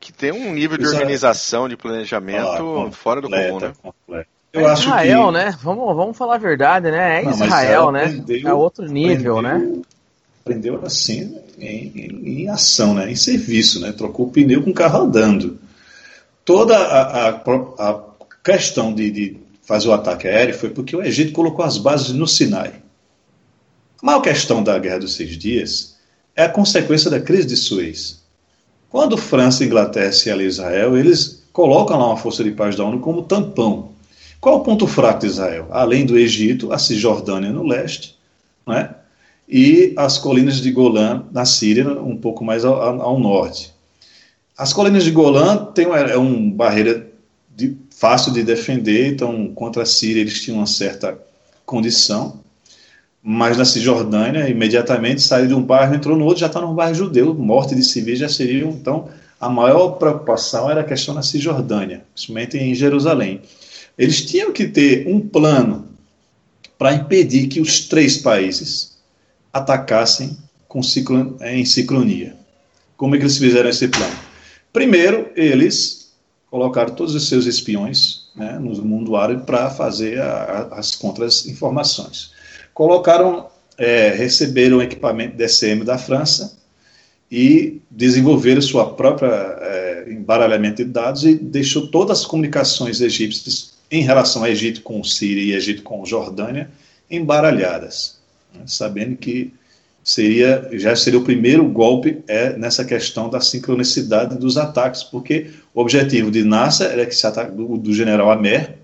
[0.00, 4.24] Que tem um nível de organização, de planejamento ah, fora do comum, né?
[4.52, 5.32] Eu é Israel, que...
[5.32, 5.58] né?
[5.62, 7.20] Vamos, vamos falar a verdade, né?
[7.20, 8.24] É Não, Israel, né?
[8.44, 9.82] é outro nível, né?
[10.42, 13.10] Aprendeu assim em, em, ação, né?
[13.10, 13.92] em serviço, né?
[13.92, 15.58] trocou o pneu com o carro andando.
[16.44, 18.02] Toda a, a, a
[18.42, 22.26] questão de, de, fazer o ataque aéreo foi porque o Egito colocou as bases no
[22.26, 22.74] Sinai.
[24.02, 25.96] A maior questão da Guerra dos Seis Dias
[26.34, 28.20] é a consequência da crise de Suez.
[28.90, 33.22] Quando França, Inglaterra se Israel, eles colocam lá uma força de paz da ONU como
[33.22, 33.92] tampão.
[34.40, 35.68] Qual o ponto fraco de Israel?
[35.70, 38.18] Além do Egito, a Cisjordânia no leste,
[38.66, 38.96] né?
[39.52, 43.70] E as colinas de Golã na Síria, um pouco mais ao, ao norte.
[44.56, 47.06] As colinas de Golã uma, é uma barreira
[47.54, 51.18] de, fácil de defender, então contra a Síria eles tinham uma certa
[51.66, 52.40] condição,
[53.22, 56.94] mas na Cisjordânia, imediatamente saiu de um bairro, entrou no outro, já está num bairro
[56.94, 62.04] judeu, morte de civis já seria, então, a maior preocupação era a questão na Cisjordânia,
[62.14, 63.42] principalmente em Jerusalém.
[63.98, 65.88] Eles tinham que ter um plano
[66.78, 68.91] para impedir que os três países
[69.52, 70.36] atacassem
[70.68, 70.80] com
[71.42, 72.34] em sincronia.
[72.96, 74.16] Como é que eles fizeram esse plano?
[74.72, 76.12] Primeiro, eles
[76.50, 82.32] colocaram todos os seus espiões né, no mundo árabe para fazer a, as contra-informações.
[82.72, 86.56] Colocaram, é, receberam equipamento DCM da França
[87.30, 94.02] e desenvolveram sua própria é, embaralhamento de dados e deixou todas as comunicações egípcias em
[94.02, 96.70] relação ao Egito com Síria e Egito com Jordânia
[97.10, 98.21] embaralhadas,
[98.66, 99.52] sabendo que
[100.04, 105.80] seria já seria o primeiro golpe é nessa questão da sincronicidade dos ataques, porque o
[105.80, 108.74] objetivo de Nasser era que se ataque do, do general Amer,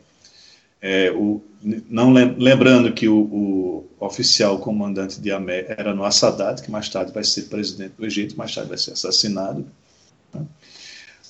[0.80, 1.42] é, o,
[1.88, 7.12] não lembrando que o, o, oficial comandante de Amer era no Assadat, que mais tarde
[7.12, 9.66] vai ser presidente do Egito, mais tarde vai ser assassinado.
[10.32, 10.42] Né?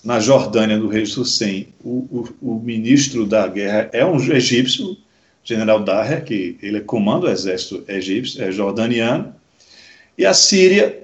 [0.04, 4.96] Na Jordânia do rei Hussein, o, o, ministro da guerra é um egípcio,
[5.48, 9.34] general Daher, que ele comanda o exército egípcio, é jordaniano,
[10.16, 11.02] e a Síria,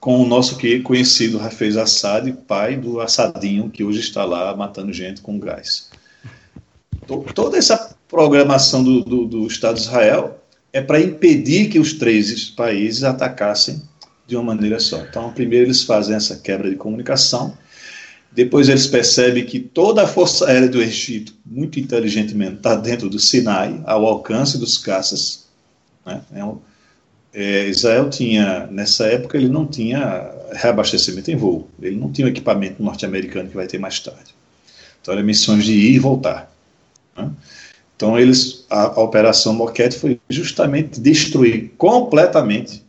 [0.00, 4.92] com o nosso que conhecido Hafez Assad, pai do Assadinho, que hoje está lá matando
[4.92, 5.90] gente com gás.
[7.34, 12.50] Toda essa programação do, do, do Estado de Israel é para impedir que os três
[12.50, 13.82] países atacassem
[14.26, 15.00] de uma maneira só.
[15.02, 17.56] Então, primeiro eles fazem essa quebra de comunicação,
[18.32, 23.18] depois eles percebem que toda a força aérea do Egito, muito inteligentemente, está dentro do
[23.18, 25.46] Sinai, ao alcance dos caças.
[26.06, 26.22] Né?
[26.32, 26.58] Um,
[27.32, 31.68] é, Israel tinha, nessa época, ele não tinha reabastecimento em voo.
[31.80, 34.34] Ele não tinha o equipamento norte-americano que vai ter mais tarde.
[35.00, 36.52] Então, eram missões de ir e voltar.
[37.16, 37.30] Né?
[37.96, 42.82] Então, eles, a, a Operação Moquete foi justamente destruir completamente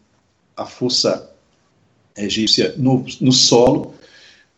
[0.55, 1.29] a força
[2.15, 3.93] egípcia no, no solo.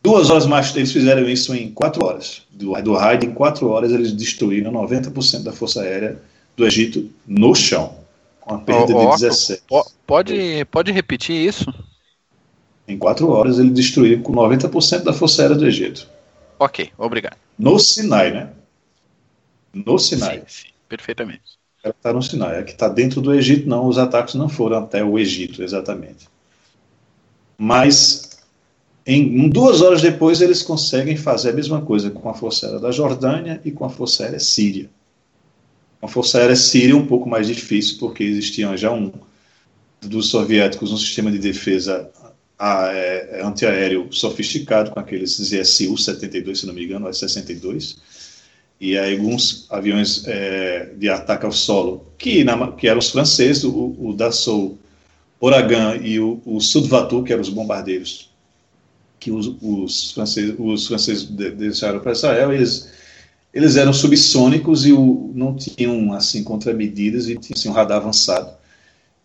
[0.03, 2.41] Duas horas mais eles fizeram isso em quatro horas.
[2.51, 6.21] Do, do raid, em quatro horas, eles destruíram 90% da força aérea
[6.57, 8.03] do Egito no chão
[8.41, 9.63] com a perda oh, de 17.
[10.05, 11.73] Pode, pode repetir isso?
[12.87, 16.07] Em quatro horas ele destruiu com 90% da força aérea do Egito.
[16.59, 17.37] Ok, obrigado.
[17.57, 18.49] No Sinai, né?
[19.73, 20.39] No Sinai.
[20.39, 21.41] Sim, sim perfeitamente.
[21.83, 22.59] Está no Sinai.
[22.59, 23.87] É que está dentro do Egito, não.
[23.87, 26.27] Os ataques não foram até o Egito, exatamente.
[27.57, 28.32] Mas
[29.05, 32.91] em duas horas depois eles conseguem fazer a mesma coisa com a força aérea da
[32.91, 34.89] Jordânia e com a força aérea síria.
[36.01, 39.11] Uma força aérea síria um pouco mais difícil, porque existia já um
[40.01, 42.09] dos soviéticos um sistema de defesa
[42.59, 47.97] é, antiaéreo sofisticado com aqueles ZSU-72, se não me engano, S-62,
[48.79, 53.63] e aí alguns aviões é, de ataque ao solo, que, na, que eram os franceses,
[53.63, 54.77] o, o Dassault
[55.39, 58.32] Ouragan e o, o Sudvatu, que eram os bombardeiros
[59.23, 62.91] que os, os franceses, os franceses deixaram para Israel, eles
[63.53, 68.51] eles eram subsônicos e o, não tinham assim contramedidas e tinham assim, um radar avançado.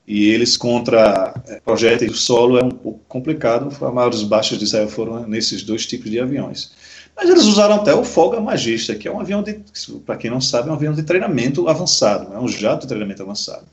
[0.07, 3.69] E eles contra é, projéteis do solo é um pouco complicado.
[3.69, 6.73] As maiores baixas de Israel foram nesses dois tipos de aviões.
[7.17, 9.61] Mas eles usaram até o Folga Magista, que é um avião de,
[10.05, 13.23] para quem não sabe, é um avião de treinamento avançado, é um jato de treinamento
[13.23, 13.65] avançado.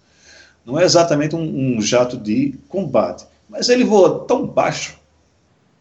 [0.65, 4.97] Não é exatamente um, um jato de combate, mas ele voa tão baixo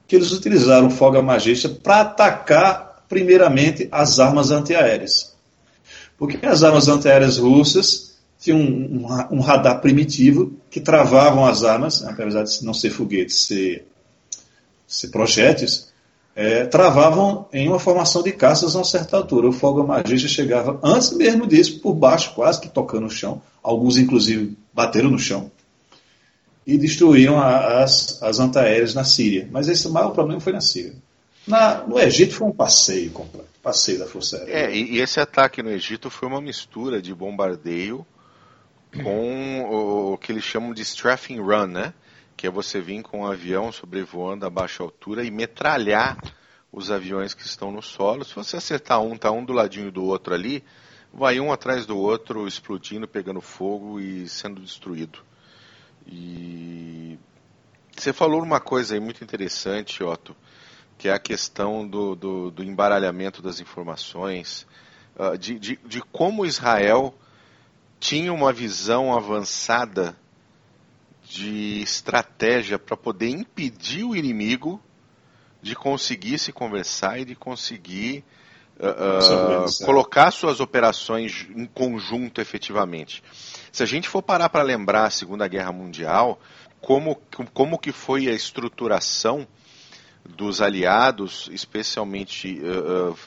[0.06, 5.34] que eles utilizaram o Folga Magista para atacar primeiramente, as armas antiaéreas.
[6.18, 12.04] Porque as armas antiaéreas russas tinham um, um, um radar primitivo que travavam as armas,
[12.04, 13.86] apesar de não ser foguetes, ser,
[14.86, 15.92] ser projéteis,
[16.36, 19.48] é, travavam em uma formação de caças a uma certa altura.
[19.48, 23.40] O fogo magista chegava antes mesmo disso, por baixo, quase que tocando no chão.
[23.62, 25.50] Alguns, inclusive, bateram no chão.
[26.66, 29.48] E destruíram a, as, as antiaéreas na Síria.
[29.50, 30.94] Mas esse maior problema foi na Síria.
[31.46, 34.52] Na, no Egito foi um passeio completo, passeio da Força Aérea.
[34.52, 38.06] É, e, e esse ataque no Egito foi uma mistura de bombardeio
[39.02, 41.92] com o, o que eles chamam de strafing run, né?
[42.36, 46.18] Que é você vir com um avião sobrevoando a baixa altura e metralhar
[46.72, 48.24] os aviões que estão no solo.
[48.24, 50.64] Se você acertar um, tá um do ladinho do outro ali,
[51.12, 55.20] vai um atrás do outro explodindo, pegando fogo e sendo destruído.
[56.06, 57.18] E
[57.96, 60.36] você falou uma coisa aí muito interessante, Otto,
[60.98, 64.66] que é a questão do, do, do embaralhamento das informações,
[65.16, 67.14] uh, de, de, de como Israel
[67.98, 70.16] tinha uma visão avançada
[71.24, 74.80] de estratégia para poder impedir o inimigo
[75.62, 78.22] de conseguir se conversar e de conseguir
[78.78, 83.22] uh, uh, colocar suas operações em conjunto efetivamente.
[83.74, 86.40] Se a gente for parar para lembrar a Segunda Guerra Mundial,
[86.80, 87.20] como,
[87.52, 89.44] como que foi a estruturação
[90.24, 93.18] dos aliados, especialmente uh,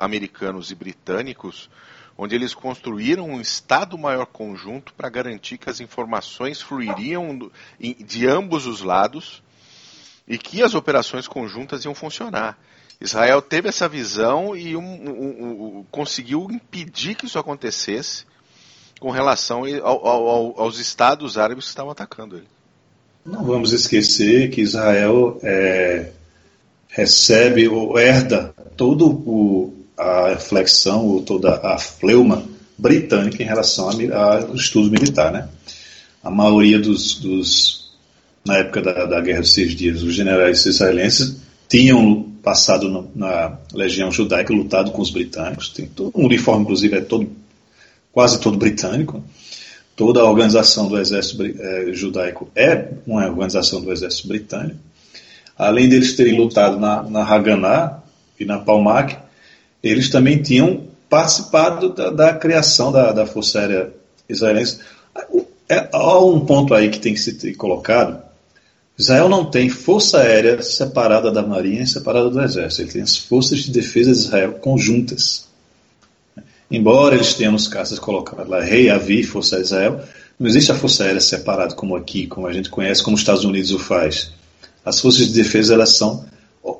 [0.00, 1.70] americanos e britânicos,
[2.18, 8.80] onde eles construíram um Estado-Maior conjunto para garantir que as informações fluiriam de ambos os
[8.80, 9.40] lados
[10.26, 12.58] e que as operações conjuntas iam funcionar.
[13.00, 18.31] Israel teve essa visão e um, um, um, conseguiu impedir que isso acontecesse
[19.02, 22.46] com relação ao, ao, aos estados árabes que estavam atacando ele.
[23.26, 26.10] Não vamos esquecer que Israel é,
[26.86, 32.44] recebe ou herda todo a flexão ou toda a fleuma
[32.78, 35.48] britânica em relação ao estudo militar, né?
[36.22, 37.92] A maioria dos, dos
[38.44, 41.38] na época da, da Guerra dos Seis Dias, os generais israelenses
[41.68, 45.70] tinham passado no, na legião judaica, lutado com os britânicos.
[45.70, 47.28] Tem todo, o uniforme, inclusive, é todo,
[48.12, 49.24] quase todo britânico.
[49.96, 54.78] Toda a organização do exército é, judaico é uma organização do exército britânico.
[55.56, 58.02] Além deles terem lutado na, na Haganah
[58.38, 59.16] e na Palmach,
[59.82, 63.92] eles também tinham participado da, da criação da, da, Força Aérea
[64.28, 64.78] Israelense.
[65.68, 68.22] É, há um ponto aí que tem que ser colocado.
[68.98, 72.82] Israel não tem força aérea separada da marinha e separada do exército.
[72.82, 75.48] Ele tem as forças de defesa de Israel conjuntas.
[76.72, 80.00] Embora eles tenham nos caças colocado lá Rei, Avi, Força Aérea de Israel,
[80.40, 83.44] não existe a força aérea separada como aqui, como a gente conhece, como os Estados
[83.44, 84.32] Unidos o faz.
[84.82, 86.24] As forças de defesa elas são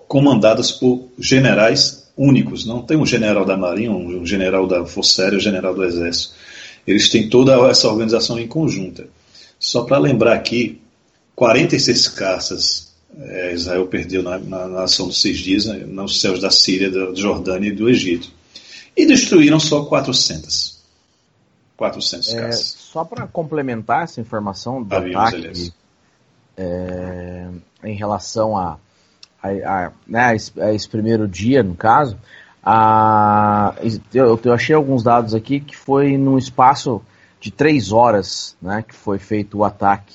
[0.09, 5.37] comandadas por generais únicos, não tem um general da Marinha, um general da Força Aérea,
[5.37, 6.35] um general do Exército.
[6.87, 9.07] Eles têm toda essa organização em conjunta.
[9.59, 10.81] Só para lembrar aqui,
[11.37, 16.41] 46 caças é, Israel perdeu na, na, na, ação dos seis dias né, nos céus
[16.41, 18.29] da Síria, da Jordânia e do Egito.
[18.97, 20.81] E destruíram só 400.
[21.77, 22.53] 400 é.
[22.53, 25.73] Só para complementar essa informação do Aviões, ataque
[26.57, 27.49] é,
[27.85, 28.79] em relação a
[29.43, 32.17] a, a, né, a esse primeiro dia, no caso,
[32.65, 33.75] a,
[34.15, 37.03] eu, eu achei alguns dados aqui que foi num espaço
[37.41, 40.15] de três horas né, que foi feito o ataque.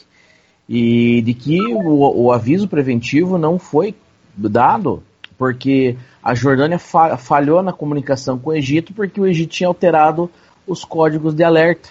[0.70, 3.94] E de que o, o aviso preventivo não foi
[4.36, 5.04] dado
[5.38, 10.30] porque a Jordânia fa falhou na comunicação com o Egito porque o Egito tinha alterado
[10.68, 11.88] os códigos de alerta,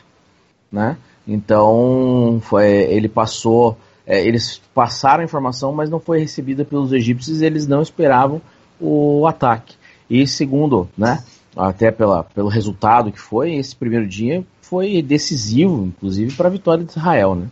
[0.70, 0.98] né?
[1.26, 7.40] Então foi, ele passou é, eles passaram a informação, mas não foi recebida pelos egípcios,
[7.40, 8.42] eles não esperavam
[8.78, 9.74] o ataque.
[10.08, 11.24] E segundo, né,
[11.56, 16.84] até pela, pelo resultado que foi, esse primeiro dia foi decisivo, inclusive, para a vitória
[16.84, 17.34] de Israel.
[17.34, 17.48] Né?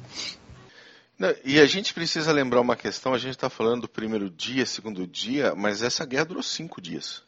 [1.19, 4.67] Não, e a gente precisa lembrar uma questão, a gente está falando do primeiro dia,
[4.67, 7.23] segundo dia, mas essa guerra durou cinco dias.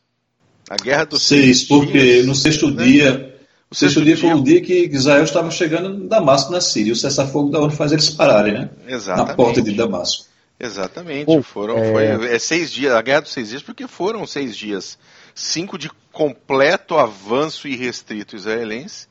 [0.68, 2.84] A guerra dos seis, seis porque dias, no sexto né?
[2.84, 3.36] dia
[3.70, 6.92] o sexto dia foi o dia que Israel estava chegando em Damasco, na Síria.
[6.92, 8.70] O cessar-fogo da onde faz eles pararem, né?
[8.86, 9.28] Exatamente.
[9.28, 10.26] Na porta de Damasco.
[10.58, 11.42] Exatamente.
[11.42, 11.92] foram, é...
[11.92, 14.96] Foi, é seis dias, a guerra dos seis dias, porque foram seis dias.
[15.34, 19.08] Cinco de completo avanço irrestrito israelense,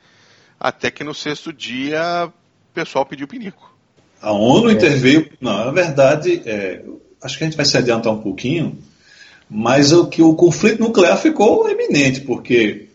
[0.58, 3.75] até que no sexto dia o pessoal pediu pinico.
[4.26, 4.74] A ONU é.
[4.74, 5.30] interveio.
[5.40, 6.82] Não, na verdade, é,
[7.22, 8.76] acho que a gente vai se adiantar um pouquinho,
[9.48, 12.90] mas o que o conflito nuclear ficou eminente, porque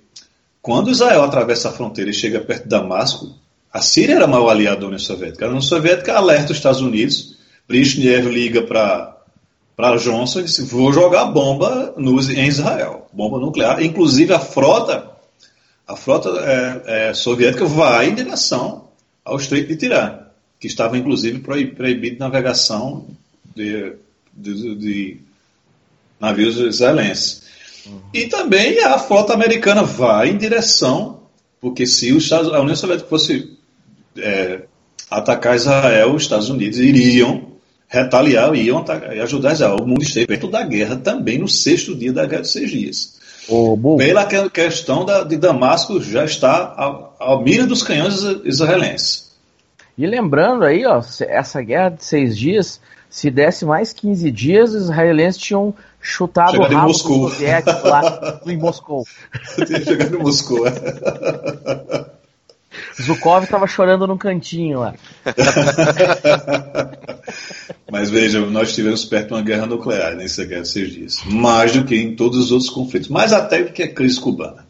[0.61, 3.33] quando Israel atravessa a fronteira e chega perto de Damasco,
[3.73, 5.45] a Síria era maior aliada da União Soviética.
[5.45, 7.37] A União Soviética alerta os Estados Unidos,
[7.69, 13.81] Brezhnev liga para Johnson e diz: vou jogar bomba no, em Israel, bomba nuclear.
[13.81, 15.09] Inclusive a frota,
[15.87, 18.89] a frota é, é, soviética vai em direção
[19.25, 20.20] ao Estreito de Tirã,
[20.61, 23.07] que estava inclusive proibido navegação
[23.57, 23.95] de,
[24.33, 25.17] de, de
[26.21, 27.43] navios israelenses.
[27.87, 28.01] Uhum.
[28.13, 31.21] E também a frota americana vai em direção,
[31.61, 33.57] porque se os Estados, a União Soviética fosse
[34.19, 34.63] é,
[35.11, 37.51] atacar Israel, os Estados Unidos iriam
[37.89, 39.79] retaliar, iam atacar, ajudar Israel.
[39.81, 43.19] O mundo esteve perto da guerra também no sexto dia da Guerra dos Seis Dias.
[43.49, 46.75] Oh, Pela questão da, de Damasco já está
[47.19, 49.30] à, mira dos canhões israelenses.
[50.01, 52.81] E lembrando aí, ó, essa guerra de seis dias,
[53.11, 57.19] se desse mais 15 dias, os israelenses tinham chutado Chegado o rabo Moscou.
[57.19, 59.05] do soviético lá em Moscou.
[59.85, 60.67] Chegado em Moscou.
[60.67, 60.73] É.
[63.03, 64.95] Zukov estava chorando num cantinho lá.
[67.93, 71.23] Mas veja, nós estivemos perto de uma guerra nuclear nessa guerra de seis dias.
[71.27, 73.11] Mais do que em todos os outros conflitos.
[73.11, 74.67] Mais até do que a crise cubana.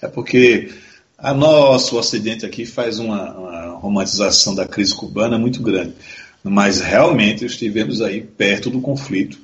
[0.00, 0.70] É porque
[1.18, 5.94] a nosso Ocidente aqui faz uma, uma romantização da crise cubana muito grande.
[6.42, 9.38] Mas realmente estivemos aí perto do conflito,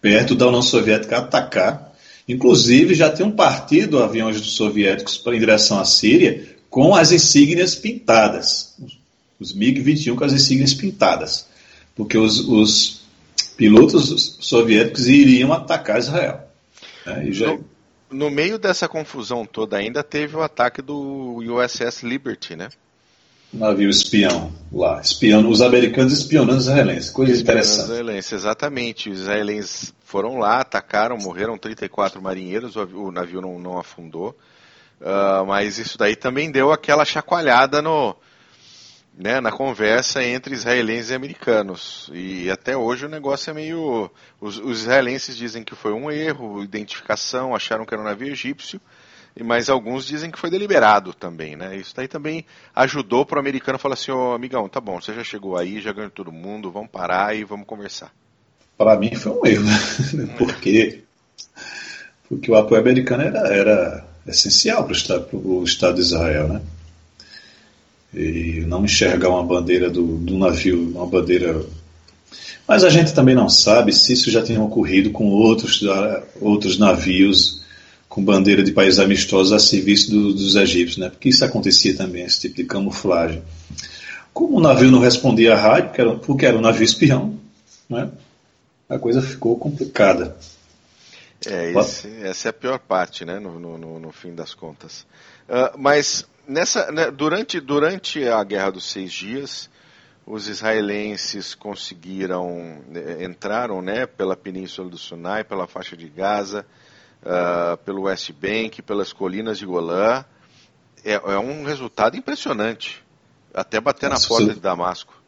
[0.00, 1.92] perto da União Soviética atacar.
[2.26, 8.76] Inclusive, já tem um partido aviões soviéticos em direção à Síria com as insígnias pintadas.
[9.40, 11.46] Os MiG-21 com as insígnias pintadas.
[11.94, 13.02] Porque os, os
[13.56, 16.40] pilotos soviéticos iriam atacar Israel.
[17.04, 17.32] Né?
[17.32, 17.46] Já...
[17.46, 17.64] no,
[18.10, 22.68] no, meio dessa confusão toda ainda teve o ataque do USS Liberty, né?
[23.52, 27.84] Navio espião lá, espiando, os americanos espionando os israelenses, coisa espionando interessante.
[27.84, 33.58] Os israelenses, exatamente, os israelenses foram lá, atacaram, morreram 34 marinheiros, o, o navio não,
[33.58, 34.36] não afundou.
[35.00, 38.16] Uh, mas isso daí também deu aquela chacoalhada no,
[39.18, 42.08] né, na conversa entre israelenses e americanos.
[42.12, 44.10] E até hoje o negócio é meio.
[44.40, 48.80] Os, os, israelenses dizem que foi um erro, identificação, acharam que era um navio egípcio,
[49.44, 51.56] mas alguns dizem que foi deliberado também.
[51.56, 51.76] Né?
[51.76, 55.14] Isso daí também ajudou para o americano falar assim: ô oh, amigão, tá bom, você
[55.14, 58.12] já chegou aí, já ganhou todo mundo, vamos parar e vamos conversar.
[58.76, 60.34] Para mim foi um erro, né?
[60.38, 61.02] porque,
[62.28, 66.62] porque o apoio americano era, era essencial para o Estado, Estado de Israel, né?
[68.14, 71.62] E não enxergar uma bandeira do, do navio, uma bandeira.
[72.66, 75.82] Mas a gente também não sabe se isso já tinha ocorrido com outros,
[76.40, 77.58] outros navios
[78.08, 81.10] com bandeira de países amistosos a serviço do, dos egípcios, né?
[81.10, 83.42] Porque isso acontecia também, esse tipo de camuflagem.
[84.32, 87.38] Como o navio não respondia à rádio, porque era, porque era um navio espião,
[87.88, 88.10] né?
[88.88, 90.36] A coisa ficou complicada.
[91.46, 95.06] É, esse, essa é a pior parte, né, no, no, no fim das contas.
[95.48, 99.70] Uh, mas nessa, né, durante, durante a Guerra dos Seis Dias,
[100.26, 106.66] os israelenses conseguiram, né, entraram né, pela Península do Sinai, pela faixa de Gaza,
[107.22, 110.24] uh, pelo West Bank, pelas colinas de Golã.
[111.04, 113.02] É, é um resultado impressionante,
[113.54, 114.54] até bater na porta você...
[114.54, 115.18] de Damasco.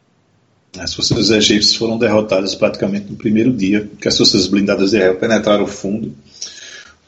[0.77, 5.15] As forças egípcias foram derrotadas praticamente no primeiro dia, que as forças blindadas de Israel
[5.15, 6.15] penetraram o fundo.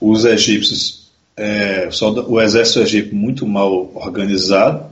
[0.02, 1.88] Os egípcios, é,
[2.28, 4.86] o exército egípcio muito mal organizado,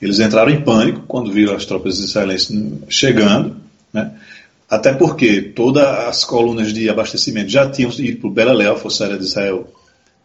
[0.00, 2.56] eles entraram em pânico quando viram as tropas israelenses
[2.88, 3.56] chegando,
[3.92, 4.18] né?
[4.68, 9.04] Até porque todas as colunas de abastecimento já tinham ido para o Beleléu, a Força
[9.04, 9.66] Aérea de Israel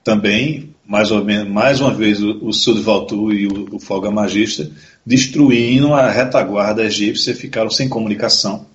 [0.04, 4.70] também, mais, ou menos, mais uma vez o, o Sudvaltu e o, o Folga Magista,
[5.06, 8.66] destruindo a retaguarda egípcia, ficaram sem comunicação,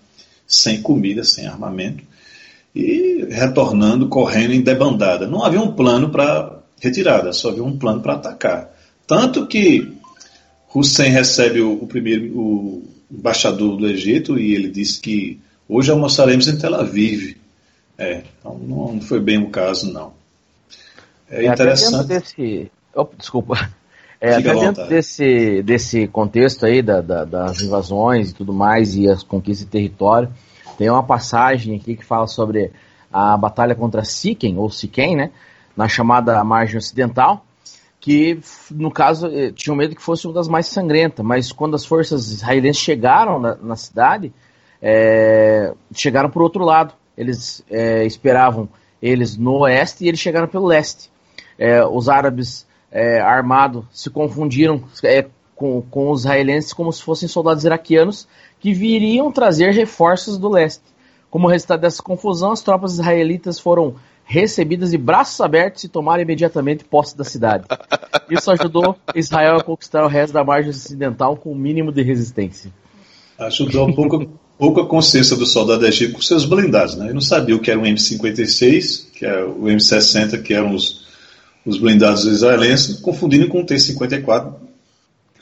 [0.46, 2.02] sem comida, sem armamento,
[2.74, 5.26] e retornando, correndo em debandada.
[5.26, 8.74] Não havia um plano para retirada, só havia um plano para atacar.
[9.06, 9.92] Tanto que
[10.74, 16.48] Hussein recebe o, o primeiro o embaixador do Egito e ele disse que hoje almoçaremos
[16.48, 17.36] em Tel Aviv.
[17.96, 20.12] É, então não foi bem o caso, não.
[21.28, 22.06] É, é interessante.
[22.06, 22.70] Desse...
[22.94, 23.70] Oh, desculpa.
[24.20, 29.08] É, até dentro desse, desse contexto aí da, da, das invasões e tudo mais e
[29.08, 30.28] as conquistas de território,
[30.76, 32.72] tem uma passagem aqui que fala sobre
[33.12, 35.30] a batalha contra Siquem, ou Siquem, né,
[35.76, 37.44] na chamada margem ocidental,
[38.00, 38.40] que
[38.70, 42.30] no caso eh, tinham medo que fosse uma das mais sangrentas, mas quando as forças
[42.30, 44.32] israelenses chegaram na, na cidade,
[44.82, 46.94] é, chegaram por outro lado.
[47.16, 48.68] Eles é, esperavam
[49.02, 51.10] eles no oeste e eles chegaram pelo leste
[51.58, 55.26] é, os árabes é, armados se confundiram é,
[55.56, 58.28] com, com os israelenses como se fossem soldados iraquianos
[58.60, 60.84] que viriam trazer reforços do leste.
[61.28, 66.84] Como resultado dessa confusão, as tropas israelitas foram recebidas de braços abertos e tomaram imediatamente
[66.84, 67.66] posse da cidade.
[68.30, 72.72] Isso ajudou Israel a conquistar o resto da margem ocidental com o mínimo de resistência.
[73.38, 76.96] Ajudou um pouco, pouco a consciência do soldado egípcio com seus blindados.
[76.96, 77.06] Né?
[77.06, 81.06] Ele não sabia o que era o M56, que é o M60, que eram os,
[81.64, 84.52] os blindados israelenses, confundindo com o T-54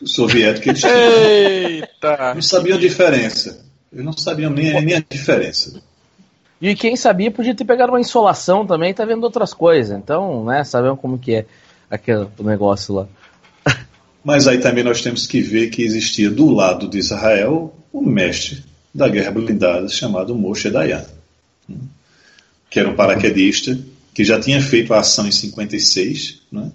[0.05, 0.95] soviético que eles tinham.
[0.95, 2.35] Eita!
[2.35, 3.64] Não sabiam a diferença.
[3.91, 5.81] Eles não sabiam nem, nem a diferença.
[6.61, 9.97] E quem sabia podia ter pegado uma insolação também e tá vendo outras coisas.
[9.97, 11.47] Então, né, sabemos como que é
[11.91, 13.07] aquele negócio lá.
[14.23, 18.64] Mas aí também nós temos que ver que existia do lado de Israel o mestre
[18.97, 21.05] da guerra blindada chamado Moshe Dayan,
[22.70, 23.78] que era um paraquedista
[24.14, 26.70] que já tinha feito a ação em 56, né?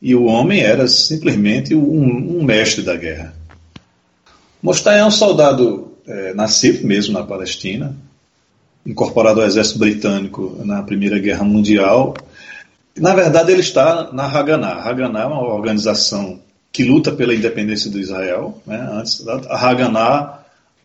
[0.00, 3.34] e o homem era simplesmente um, um mestre da guerra.
[4.62, 7.96] Mostai é um soldado é, nascido mesmo na Palestina,
[8.86, 12.14] incorporado ao exército britânico na Primeira Guerra Mundial.
[12.96, 14.82] Na verdade, ele está na Haganah.
[14.82, 16.40] Haganah é uma organização
[16.72, 18.62] que luta pela independência do Israel.
[18.64, 18.78] Né?
[18.92, 20.37] Antes, a Haganah,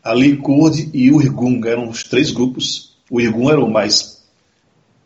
[0.03, 2.95] a Likud e o Irgun eram os três grupos.
[3.09, 4.23] O Irgun era o mais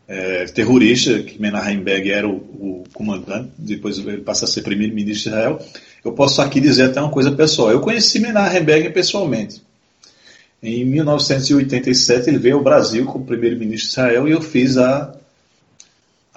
[0.07, 5.29] é, terrorista, que Menachem Begin era o, o, comandante, depois ele passa a ser primeiro-ministro
[5.29, 5.59] de Israel.
[6.03, 7.71] Eu posso aqui dizer até uma coisa pessoal.
[7.71, 9.61] Eu conheci Menachem Begin pessoalmente.
[10.63, 15.13] Em 1987 ele veio ao Brasil como primeiro-ministro de Israel e eu fiz a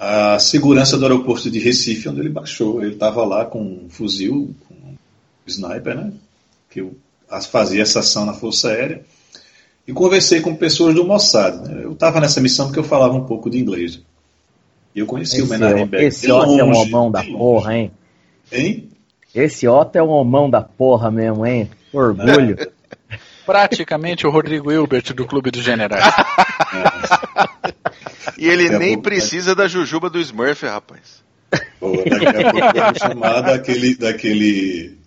[0.03, 2.81] a segurança do aeroporto de Recife, onde ele baixou.
[2.81, 4.95] Ele estava lá com um fuzil, com um
[5.45, 6.11] sniper, né?
[6.71, 6.97] Que eu
[7.39, 9.01] fazia essa ação na Força Aérea.
[9.87, 11.67] E conversei com pessoas do Mossad.
[11.67, 11.83] Né?
[11.83, 14.01] Eu estava nessa missão porque eu falava um pouco de inglês.
[14.95, 16.05] E eu conheci esse, o Menachem Begin.
[16.05, 17.91] Esse Otto é um homão da porra, hein?
[18.51, 18.89] Hein?
[19.33, 21.69] Esse Otto é um homão da porra mesmo, hein?
[21.93, 22.57] Orgulho.
[23.45, 26.03] Praticamente o Rodrigo Hilbert do Clube dos Generais.
[28.37, 31.23] E ele daqui nem precisa da jujuba do Smurf, rapaz.
[31.79, 34.97] Pô, daqui a pouco eu vou chamar daquele, daquele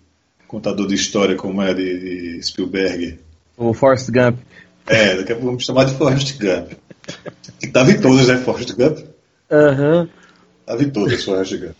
[0.47, 3.19] contador de história como é de, de Spielberg.
[3.57, 4.37] O Forrest Gump.
[4.87, 6.73] É, daqui a pouco vamos chamar de Forrest Gump.
[7.59, 8.99] Que tava em todas, né, Forrest Gump?
[9.51, 10.01] Aham.
[10.01, 10.09] Uhum.
[10.65, 11.75] Tava em todas, Forrest Gump.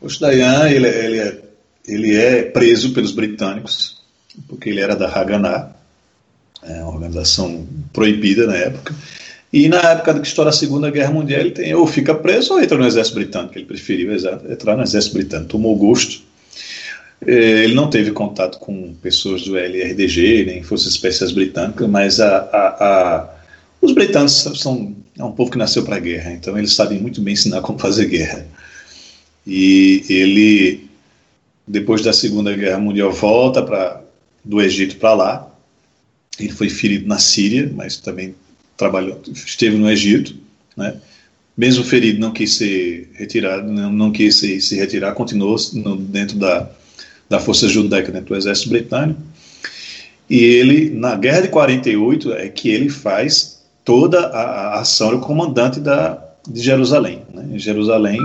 [0.00, 1.42] O Dayan, ele, ele, é,
[1.86, 4.02] ele é preso pelos britânicos,
[4.46, 5.74] porque ele era da Haganah,
[6.62, 8.94] é uma organização proibida na época.
[9.52, 12.60] E na época que estoura a Segunda Guerra Mundial, ele tem, ou fica preso ou
[12.60, 13.56] entra no Exército Britânico.
[13.56, 16.22] Ele preferiu entrar no Exército Britânico, tomou gosto.
[17.24, 22.38] É, ele não teve contato com pessoas do LRDG, nem Forças Especiais Britânicas, mas a,
[22.38, 22.86] a,
[23.16, 23.30] a,
[23.80, 27.22] os britânicos são é um povo que nasceu para a guerra, então eles sabem muito
[27.22, 28.46] bem ensinar como fazer guerra.
[29.46, 30.90] E ele,
[31.66, 34.02] depois da Segunda Guerra Mundial, volta pra,
[34.44, 35.52] do Egito para lá.
[36.38, 38.34] Ele foi ferido na Síria, mas também
[38.76, 40.36] trabalhou, esteve no Egito,
[40.76, 41.00] né?
[41.56, 46.36] mesmo ferido não quis ser retirado, não, não quis se, se retirar, continuou no, dentro
[46.36, 46.70] da,
[47.28, 49.20] da força judaica, dentro do exército britânico,
[50.28, 55.20] e ele, na guerra de 48, é que ele faz toda a, a ação, o
[55.20, 56.18] comandante da,
[56.48, 57.46] de Jerusalém, né?
[57.52, 58.20] em Jerusalém,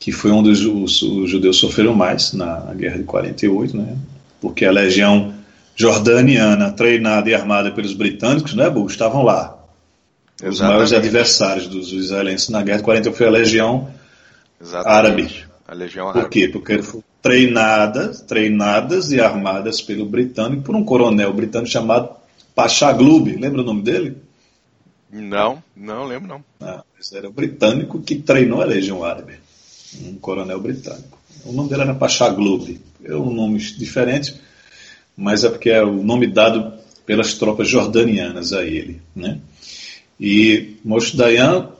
[0.00, 3.96] que foi onde os, os, os judeus sofreram mais na, na guerra de 48, né?
[4.40, 5.34] porque a legião
[5.76, 9.58] jordaniana, treinada e armada pelos britânicos, né, Bull, estavam lá.
[10.42, 10.54] Exatamente.
[10.54, 13.90] Os maiores adversários dos israelenses na guerra de 40 foi a legião
[14.60, 14.96] Exatamente.
[14.96, 15.44] árabe.
[15.68, 16.24] A legião árabe.
[16.24, 16.48] Por quê?
[16.48, 16.82] Porque
[17.26, 22.10] treinadas, treinadas e armadas pelo britânico por um coronel britânico chamado
[22.54, 23.36] Pasha Gloob.
[23.36, 24.16] Lembra o nome dele?
[25.10, 26.44] Não, não lembro não.
[26.60, 29.34] Ah, esse era o britânico que treinou a legião árabe.
[30.02, 31.18] Um coronel britânico.
[31.44, 32.80] O nome dele era Pasha Gloob.
[33.04, 34.40] É um nome diferente
[35.16, 36.74] mas é porque é o nome dado
[37.06, 39.00] pelas tropas jordanianas a ele.
[39.14, 39.38] Né?
[40.20, 41.70] E Moshe Dayan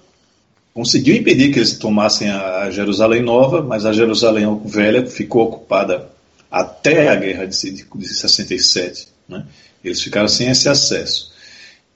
[0.77, 6.07] conseguiu impedir que eles tomassem a Jerusalém Nova, mas a Jerusalém Velha ficou ocupada
[6.51, 9.09] até a guerra de, de 67.
[9.27, 9.47] Né?
[9.83, 11.33] Eles ficaram sem esse acesso.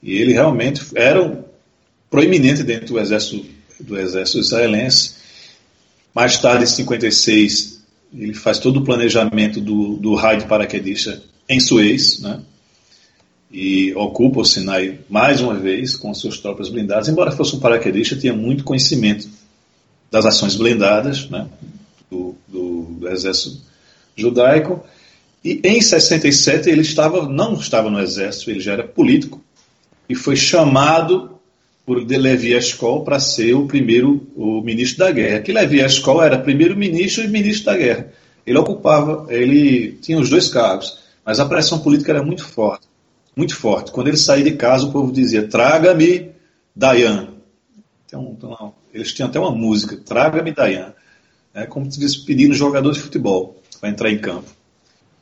[0.01, 1.45] E ele realmente era
[2.09, 3.45] proeminente dentro do exército,
[3.79, 5.13] do exército israelense.
[6.11, 11.59] Mais tarde, em 56, ele faz todo o planejamento do, do raio de paraquedista em
[11.59, 12.39] Suez, né?
[13.51, 17.09] E ocupa o Sinai mais uma vez com suas tropas blindadas.
[17.09, 19.27] Embora fosse um paraquedista, tinha muito conhecimento
[20.09, 21.47] das ações blindadas né?
[22.09, 23.61] do, do, do exército
[24.15, 24.83] judaico.
[25.43, 29.41] E em 67 ele estava, não estava no exército, ele já era político
[30.07, 31.31] e foi chamado
[31.85, 35.39] por Levi Eshkol para ser o primeiro o ministro da guerra.
[35.41, 38.11] Que Levi Eshkol era primeiro-ministro e ministro da guerra.
[38.45, 40.99] Ele ocupava, ele tinha os dois cargos.
[41.25, 42.90] Mas a pressão política era muito forte.
[43.35, 43.91] Muito forte.
[43.91, 46.31] Quando ele saía de casa, o povo dizia: traga-me
[46.75, 47.29] Dayan.
[48.05, 50.93] Então, então, eles tinham até uma música: traga-me Dayan.
[51.53, 54.49] É como se estivesse pedindo jogador de futebol para entrar em campo.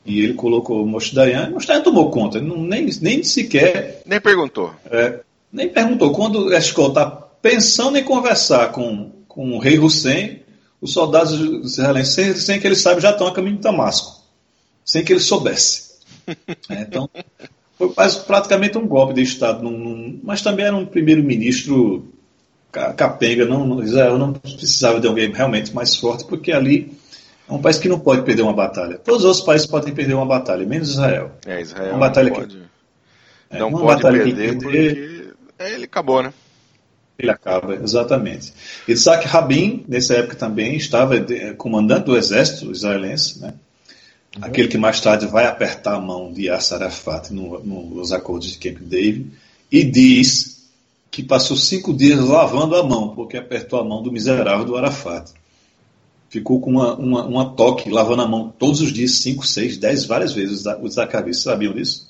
[0.04, 4.02] E ele colocou o Moshe Dayan, Moshe Dayan tomou conta, não, nem, nem sequer.
[4.06, 4.74] Nem perguntou.
[4.90, 5.20] É,
[5.52, 6.12] nem perguntou.
[6.12, 10.40] Quando a escola está pensando em conversar com, com o rei Hussein,
[10.80, 11.32] os soldados
[11.64, 14.22] israelenses, sem, sem que ele saiba, já estão a caminho de Damasco,
[14.84, 15.90] sem que ele soubesse.
[16.68, 17.10] É, então,
[17.80, 17.94] foi
[18.26, 22.12] praticamente um golpe de Estado, num, num, mas também era um primeiro-ministro
[22.70, 23.46] capenga.
[23.46, 26.92] Não, Israel não precisava de alguém realmente mais forte, porque ali
[27.48, 28.98] é um país que não pode perder uma batalha.
[28.98, 31.32] Todos os outros países podem perder uma batalha, menos Israel.
[31.46, 32.62] É, Israel uma batalha não pode, que,
[33.50, 36.34] é, não pode perder porque é, ele acabou, né?
[37.18, 38.52] Ele acaba, exatamente.
[38.88, 41.14] Isaac Rabin, nessa época também, estava
[41.56, 43.54] comandante do exército israelense, né?
[44.36, 44.44] Uhum.
[44.44, 48.58] Aquele que mais tarde vai apertar a mão de Arafat no, no, nos acordos de
[48.58, 49.32] Camp David
[49.70, 50.68] e diz
[51.10, 55.32] que passou cinco dias lavando a mão, porque apertou a mão do miserável do Arafat.
[56.28, 60.04] ficou com uma, uma, uma toque, lavando a mão todos os dias, 5, 6, 10,
[60.04, 61.42] várias vezes, os arcavistas.
[61.42, 62.08] Sabiam disso?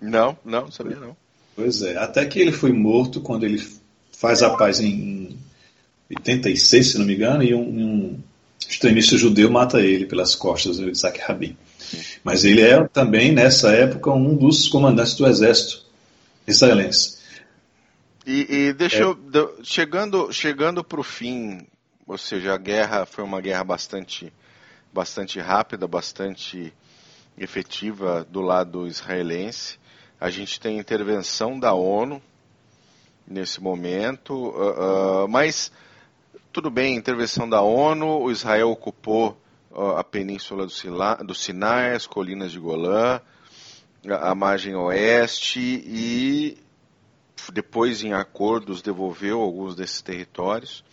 [0.00, 1.16] Não, não, sabia não.
[1.54, 3.62] Pois é, até que ele foi morto quando ele
[4.10, 5.36] faz a paz em
[6.10, 8.18] 86, se não me engano, e um, um
[8.68, 11.56] extremista judeu mata ele pelas costas, o Isaac Rabin.
[12.24, 15.84] Mas ele é também, nessa época, um dos comandantes do exército
[16.46, 17.18] israelense.
[18.26, 19.02] E, e deixa é.
[19.02, 19.18] eu.
[19.62, 21.66] Chegando, chegando para o fim,
[22.06, 24.32] ou seja, a guerra foi uma guerra bastante,
[24.92, 26.72] bastante rápida, bastante
[27.36, 29.78] efetiva do lado israelense.
[30.20, 32.22] A gente tem intervenção da ONU
[33.26, 35.72] nesse momento, uh, uh, mas
[36.52, 39.40] tudo bem, intervenção da ONU, o Israel ocupou
[39.96, 43.20] a península do, Sila, do Sinai, as colinas de Golã,
[44.06, 46.58] a, a margem oeste e
[47.52, 50.84] depois em acordos devolveu alguns desses territórios.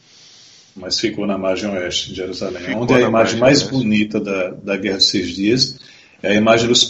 [0.76, 3.74] Mas ficou na margem oeste de Jerusalém, ficou onde é a imagem mais oeste.
[3.74, 5.80] bonita da, da Guerra dos Seis Dias
[6.24, 6.88] é a imagem dos,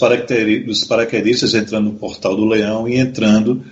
[0.66, 3.66] dos paraquedistas entrando no Portal do Leão e entrando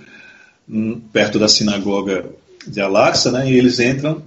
[0.68, 2.28] hum, perto da sinagoga
[2.66, 4.22] de Al-Aqsa, né, e eles entram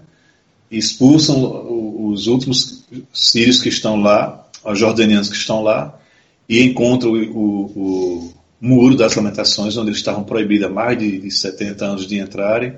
[0.77, 5.99] expulsam os últimos sírios que estão lá, os jordanianos que estão lá,
[6.47, 11.19] e encontram o, o, o Muro das Lamentações, onde eles estavam proibidos há mais de,
[11.19, 12.75] de 70 anos de entrarem.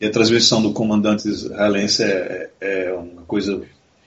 [0.00, 3.60] E a transmissão do comandante israelense é, é uma coisa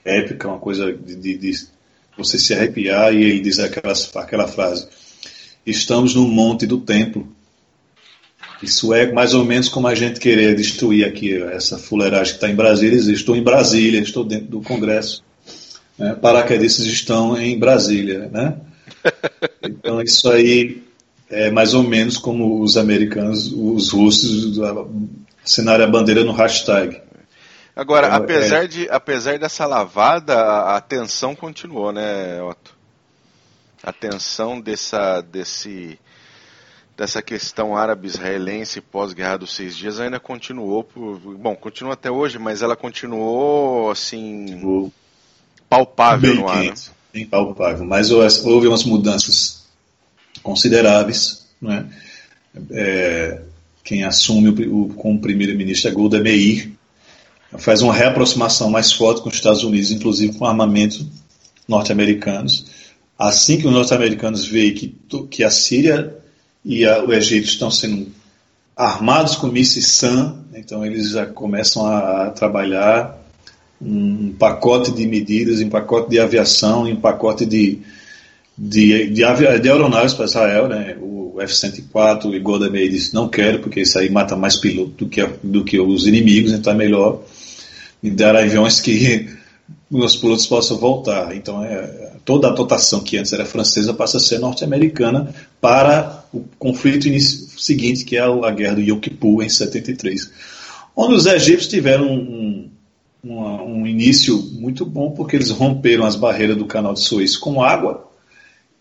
[0.03, 1.67] épica, uma coisa de, de, de,
[2.17, 4.87] você se arrepiar, e ele diz aquela, aquela frase:
[5.65, 7.27] Estamos no monte do templo,
[8.63, 12.49] isso é mais ou menos como a gente querer destruir aqui essa fuleiragem que está
[12.49, 13.11] em Brasília.
[13.11, 15.23] Estou em Brasília, estou dentro do Congresso.
[15.97, 16.15] Né?
[16.15, 18.29] Paraquedistas estão em Brasília.
[18.31, 18.55] Né?
[19.65, 20.81] Então, isso aí
[21.29, 24.57] é mais ou menos como os americanos, os russos,
[25.43, 27.01] assinaram a bandeira no hashtag.
[27.75, 28.67] Agora, então, apesar, é...
[28.67, 32.75] de, apesar dessa lavada, a, a tensão continuou, né, Otto?
[33.81, 35.99] A tensão dessa, desse
[36.95, 42.61] dessa questão árabe-israelense pós-guerra dos seis dias ainda continuou por, bom continua até hoje mas
[42.61, 44.91] ela continuou assim o...
[45.67, 46.73] palpável bem no ar né?
[47.11, 49.67] bem palpável mas houve umas mudanças
[50.41, 51.89] consideráveis né?
[52.69, 53.41] É,
[53.83, 56.71] quem assume o, o, como primeiro-ministro é Golda Meir
[57.57, 61.07] faz uma reaproximação mais forte com os Estados Unidos inclusive com armamento
[61.67, 62.67] norte-americanos
[63.17, 64.95] assim que os norte-americanos veem que,
[65.31, 66.22] que a Síria
[66.63, 68.07] e a, o Egito estão sendo
[68.75, 73.19] armados com mísseis SAM, então eles já começam a, a trabalhar
[73.81, 77.79] um pacote de medidas, um pacote de aviação, um pacote de,
[78.57, 80.95] de, de, de aeronaves para Israel, né?
[80.99, 85.09] o F-104, o Golda Meir disse, não quero, porque isso aí mata mais piloto do
[85.09, 87.23] que, do que os inimigos, então é melhor
[88.01, 89.29] me dar aviões que
[89.91, 91.35] os pilotos possam voltar.
[91.35, 96.43] Então, é, toda a dotação que antes era francesa passa a ser norte-americana para o
[96.57, 100.31] conflito seguinte, que é a guerra do Yom Kippur, em 73.
[100.95, 102.69] Onde os egípcios tiveram um,
[103.23, 107.61] um, um início muito bom, porque eles romperam as barreiras do canal de Suez com
[107.61, 108.09] água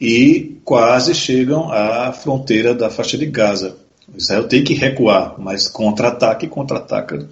[0.01, 3.77] e quase chegam à fronteira da faixa de Gaza.
[4.17, 7.29] Israel tem que recuar, mas contra-ataque e contra-ataca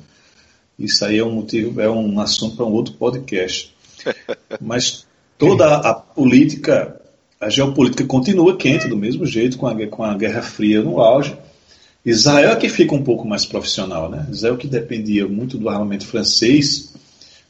[0.81, 3.75] isso aí é um motivo, é um assunto para um outro podcast.
[4.59, 5.07] Mas
[5.37, 6.99] toda a política,
[7.41, 11.35] a geopolítica continua quente do mesmo jeito, com a, com a Guerra Fria no auge.
[12.05, 14.27] Israel é que fica um pouco mais profissional, né?
[14.31, 16.93] Israel que dependia muito do armamento francês,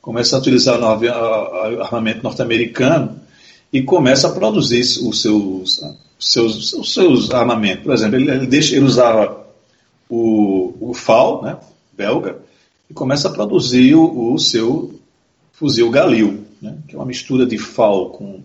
[0.00, 3.20] começa a utilizar o armamento norte-americano
[3.72, 5.80] e começa a produzir os seus,
[6.18, 7.84] seus, seus armamentos.
[7.84, 9.44] Por exemplo, ele, ele, deixa, ele usava
[10.08, 11.56] o, o FAL, né,
[11.92, 12.38] belga,
[12.88, 15.00] e começa a produzir o, o seu
[15.52, 18.40] fuzil Galil, né, que é uma mistura de FAL com,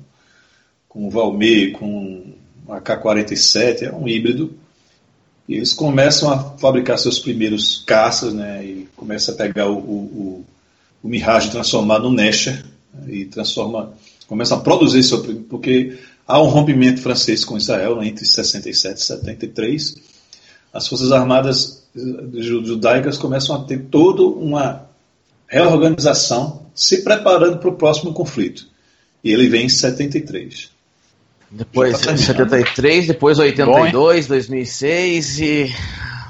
[0.95, 2.23] com Valmir, com
[2.69, 4.53] AK-47, é um híbrido.
[5.47, 10.45] E eles começam a fabricar seus primeiros caças, né, e começa a pegar o, o,
[11.03, 13.93] o Mirage transformar no Nesher, né, e transforma,
[14.25, 19.01] começa a produzir seu porque há um rompimento francês com Israel né, entre 67 e
[19.01, 19.95] 73.
[20.73, 21.83] As Forças Armadas
[22.33, 24.89] judaicas começam a ter toda uma
[25.45, 28.67] reorganização, se preparando para o próximo conflito.
[29.21, 30.74] E ele vem em 73.
[31.55, 35.73] Depois tá 73, depois 82, Bom, 2006 e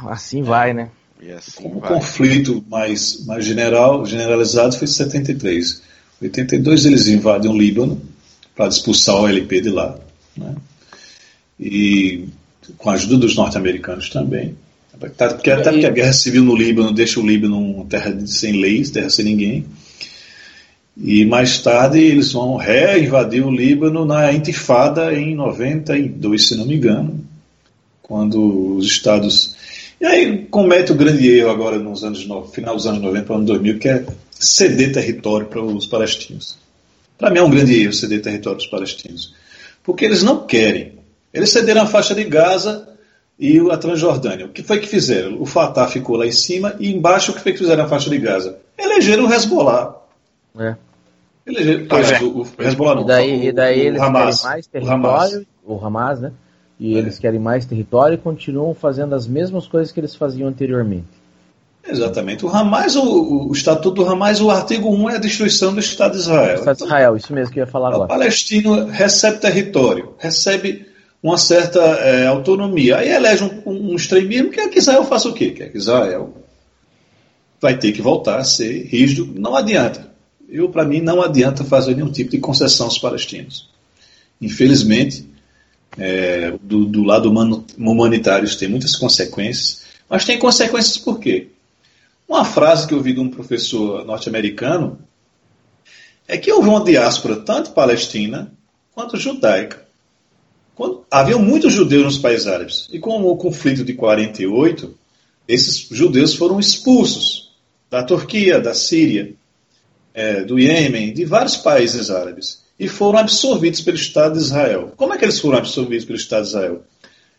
[0.08, 0.90] assim vai, né?
[1.20, 5.82] E assim o conflito mais, mais general, generalizado foi 73.
[6.22, 8.00] 82 eles invadem o Líbano
[8.56, 9.98] para expulsar o LP de lá.
[10.38, 10.56] Né?
[11.60, 12.26] E
[12.78, 14.56] com a ajuda dos norte-americanos também.
[15.18, 18.62] Tá, porque até porque a guerra civil no Líbano deixa o Líbano uma terra sem
[18.62, 19.66] leis, terra sem ninguém.
[20.98, 26.76] E mais tarde eles vão reinvadir o Líbano na Intifada em 92, se não me
[26.76, 27.20] engano,
[28.02, 29.56] quando os Estados.
[30.00, 33.34] E aí comete o grande erro agora nos anos no final dos anos 90 para
[33.34, 36.58] o ano 2000, que é ceder território para os palestinos.
[37.18, 39.34] Para mim é um grande erro ceder território para os palestinos.
[39.84, 40.94] Porque eles não querem.
[41.34, 42.88] Eles cederam a faixa de Gaza
[43.38, 44.46] e a Transjordânia.
[44.46, 45.42] O que foi que fizeram?
[45.42, 48.10] O Fatah ficou lá em cima e embaixo o que foi que fizeram na faixa
[48.10, 48.58] de Gaza?
[48.78, 49.96] Elegeram o Hezbollah.
[50.58, 50.76] É.
[51.88, 52.20] Pois, é.
[52.24, 54.42] o, o Hezbollah não, e daí, e daí eles Hamas.
[54.42, 56.32] querem mais território, o Hamas, o Hamas né?
[56.80, 56.98] E É.
[56.98, 61.06] eles querem mais território e continuam fazendo as mesmas coisas que eles faziam anteriormente.
[61.88, 62.44] Exatamente.
[62.44, 66.14] O Hamas, o, o Estatuto do Hamas, o artigo 1 é a destruição do Estado
[66.14, 66.56] de Israel.
[66.56, 68.08] Estado de Então, Israel, isso mesmo que eu ia falar o agora.
[68.10, 70.88] palestino recebe território, recebe
[71.22, 72.98] uma certa é, autonomia.
[72.98, 75.52] Aí elege um, um, um extremismo, quer que Israel faça o quê?
[75.52, 76.34] Quer que Israel
[77.62, 79.30] vai ter que voltar a ser rígido.
[79.40, 80.14] Não adianta.
[80.56, 83.70] Eu, para mim, não adianta fazer nenhum tipo de concessão aos palestinos.
[84.42, 85.28] Infelizmente,
[85.98, 91.50] é, do, do lado humano, humanitário isso tem muitas consequências, mas tem consequências por quê?
[92.26, 94.98] Uma frase que eu ouvi de um professor norte-americano
[96.26, 98.52] é que houve uma diáspora tanto palestina
[98.94, 99.86] quanto judaica.
[100.74, 102.88] Quando, havia muitos judeus nos países árabes.
[102.92, 104.98] E com o conflito de 48,
[105.48, 107.54] esses judeus foram expulsos
[107.90, 109.36] da Turquia, da Síria,
[110.16, 112.64] é, do Iêmen, de vários países árabes.
[112.80, 114.94] E foram absorvidos pelo Estado de Israel.
[114.96, 116.84] Como é que eles foram absorvidos pelo Estado de Israel?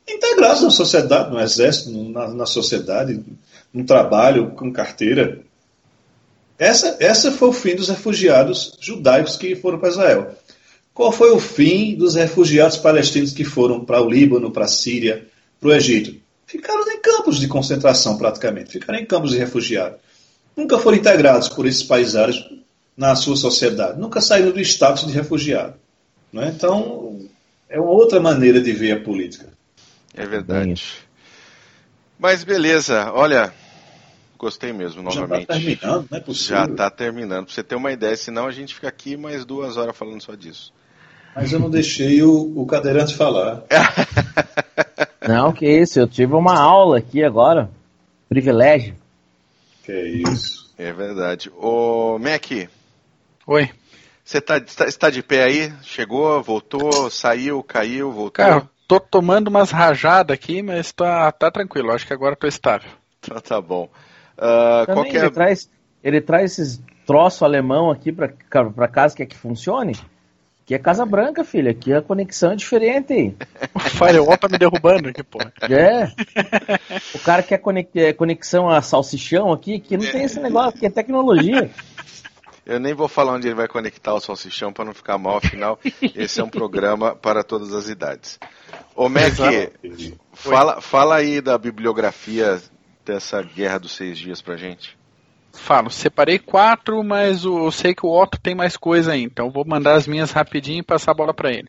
[0.07, 3.21] Integrados na sociedade, no exército, na, na sociedade,
[3.73, 5.41] no trabalho, com carteira.
[6.59, 10.35] Essa, essa foi o fim dos refugiados judaicos que foram para Israel.
[10.95, 15.27] Qual foi o fim dos refugiados palestinos que foram para o Líbano, para a Síria,
[15.61, 16.15] para o Egito?
[16.47, 18.71] Ficaram em campos de concentração, praticamente.
[18.71, 19.99] Ficaram em campos de refugiados.
[20.57, 22.45] Nunca foram integrados por esses países árabes
[22.97, 24.01] na sua sociedade.
[24.01, 25.75] Nunca saíram do status de refugiado.
[26.33, 26.49] Não é?
[26.49, 27.21] Então,
[27.69, 29.49] é uma outra maneira de ver a política.
[30.15, 30.83] É verdade.
[32.19, 33.53] Mas beleza, olha,
[34.39, 35.47] gostei mesmo, novamente.
[35.47, 36.57] Já está terminando, não é possível.
[36.57, 37.45] Já está terminando.
[37.45, 40.35] Pra você ter uma ideia, senão a gente fica aqui mais duas horas falando só
[40.35, 40.73] disso.
[41.35, 43.63] Mas eu não deixei o, o cadeirante falar.
[45.29, 47.69] Não, que isso, eu tive uma aula aqui agora.
[48.29, 48.95] Privilégio.
[49.85, 50.71] Que é isso.
[50.79, 51.51] É verdade.
[51.59, 52.69] Ô, Mac,
[53.47, 53.71] Oi.
[54.25, 55.73] você tá, está, está de pé aí?
[55.83, 58.33] Chegou, voltou, saiu, caiu, voltou?
[58.33, 61.93] Cara, tô tomando umas rajadas aqui, mas tá, tá tranquilo.
[61.93, 62.91] Acho que agora tô estável.
[63.27, 63.89] Tá, tá bom.
[64.39, 65.69] Ah, Também qual que é- ele, traz,
[66.05, 68.29] ele traz esses troço alemão aqui pra,
[68.73, 69.97] pra casa que é que funcione.
[70.63, 71.69] Aqui é Casa Branca, filho.
[71.69, 73.37] Aqui a conexão é diferente.
[73.75, 75.53] O firewall tá me derrubando aqui, porra.
[75.63, 76.09] É.
[77.15, 77.61] O cara quer
[77.97, 81.69] é, conexão a salsichão aqui, que não tem esse negócio, que é tecnologia.
[82.67, 85.79] Eu nem vou falar onde ele vai conectar o salsichão para não ficar mal, afinal,
[86.17, 88.41] esse é um programa para todas as idades.
[88.97, 89.35] Ô, Mac,
[90.33, 92.61] fala, fala aí da bibliografia
[93.05, 94.99] dessa Guerra dos Seis Dias pra gente.
[95.53, 99.65] Falo, separei quatro, mas eu sei que o Otto tem mais coisa aí, então vou
[99.65, 101.69] mandar as minhas rapidinho e passar a bola para ele.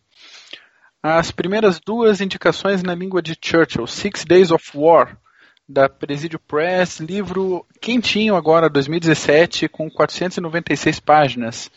[1.01, 5.15] As primeiras duas indicações na língua de Churchill, Six Days of War,
[5.67, 11.69] da Presidio Press, livro quentinho agora, 2017, com 496 páginas,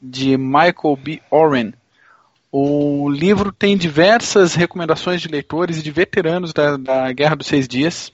[0.00, 1.20] de Michael B.
[1.30, 1.72] Oren.
[2.50, 7.66] O livro tem diversas recomendações de leitores e de veteranos da, da Guerra dos Seis
[7.66, 8.12] Dias.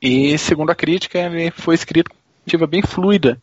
[0.00, 3.40] E, segundo a crítica, ele foi escrito com uma narrativa bem fluida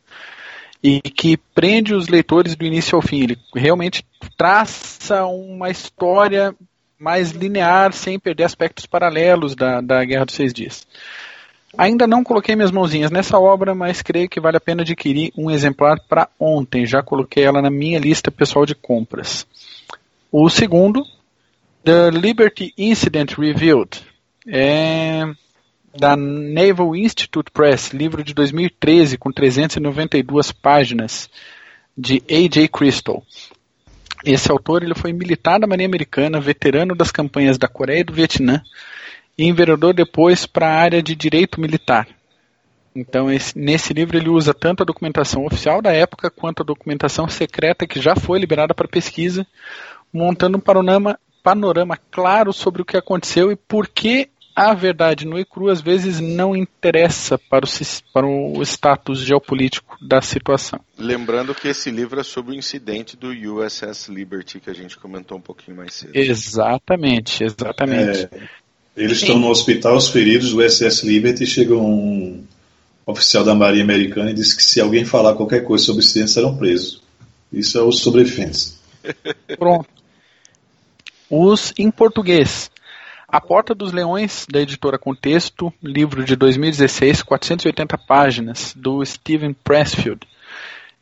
[0.84, 3.24] e que prende os leitores do início ao fim.
[3.24, 6.56] Ele realmente traça uma história
[7.00, 10.86] mais linear, sem perder aspectos paralelos da, da Guerra dos Seis Dias.
[11.78, 15.50] Ainda não coloquei minhas mãozinhas nessa obra, mas creio que vale a pena adquirir um
[15.50, 16.86] exemplar para ontem.
[16.86, 19.48] Já coloquei ela na minha lista pessoal de compras.
[20.32, 21.04] O segundo,
[21.84, 24.02] The Liberty Incident Revealed,
[24.46, 25.24] é
[25.98, 31.30] da Naval Institute Press, livro de 2013 com 392 páginas,
[31.98, 32.68] de A.J.
[32.68, 33.24] Crystal.
[34.26, 38.14] Esse autor ele foi militar da Marinha Americana, veterano das campanhas da Coreia e do
[38.14, 38.62] Vietnã,
[39.38, 42.08] e enveredou depois para a área de direito militar.
[42.94, 47.30] Então, esse- nesse livro ele usa tanto a documentação oficial da época quanto a documentação
[47.30, 49.48] secreta que já foi liberada para pesquisa,
[50.12, 55.40] montando um panorama, panorama claro sobre o que aconteceu e por que a verdade no
[55.40, 57.70] e cru às vezes não interessa para o,
[58.14, 60.82] para o status geopolítico da situação.
[60.98, 65.38] Lembrando que esse livro é sobre o incidente do USS Liberty que a gente comentou
[65.38, 66.12] um pouquinho mais cedo.
[66.14, 68.28] Exatamente, exatamente.
[68.34, 68.50] É,
[68.98, 72.44] eles estão no hospital, os feridos do SS Liberty, chega um
[73.06, 76.32] oficial da Marinha Americana e diz que se alguém falar qualquer coisa sobre o incidente,
[76.32, 77.02] serão presos.
[77.52, 78.78] Isso é o sobreviventes.
[79.58, 79.88] Pronto.
[81.30, 82.70] Os em português.
[83.32, 90.22] A Porta dos Leões, da editora Contexto, livro de 2016, 480 páginas, do Steven Pressfield.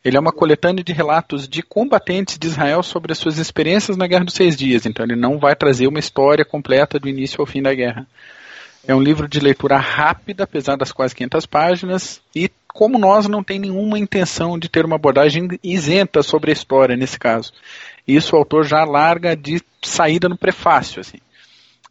[0.04, 4.06] Ele é uma coletânea de relatos de combatentes de Israel sobre as suas experiências na
[4.06, 7.46] Guerra dos Seis Dias, então ele não vai trazer uma história completa do início ao
[7.46, 8.06] fim da guerra.
[8.86, 13.42] É um livro de leitura rápida, apesar das quase 500 páginas, e como nós não
[13.42, 17.54] tem nenhuma intenção de ter uma abordagem isenta sobre a história nesse caso.
[18.06, 21.18] Isso o autor já larga de saída no prefácio, assim.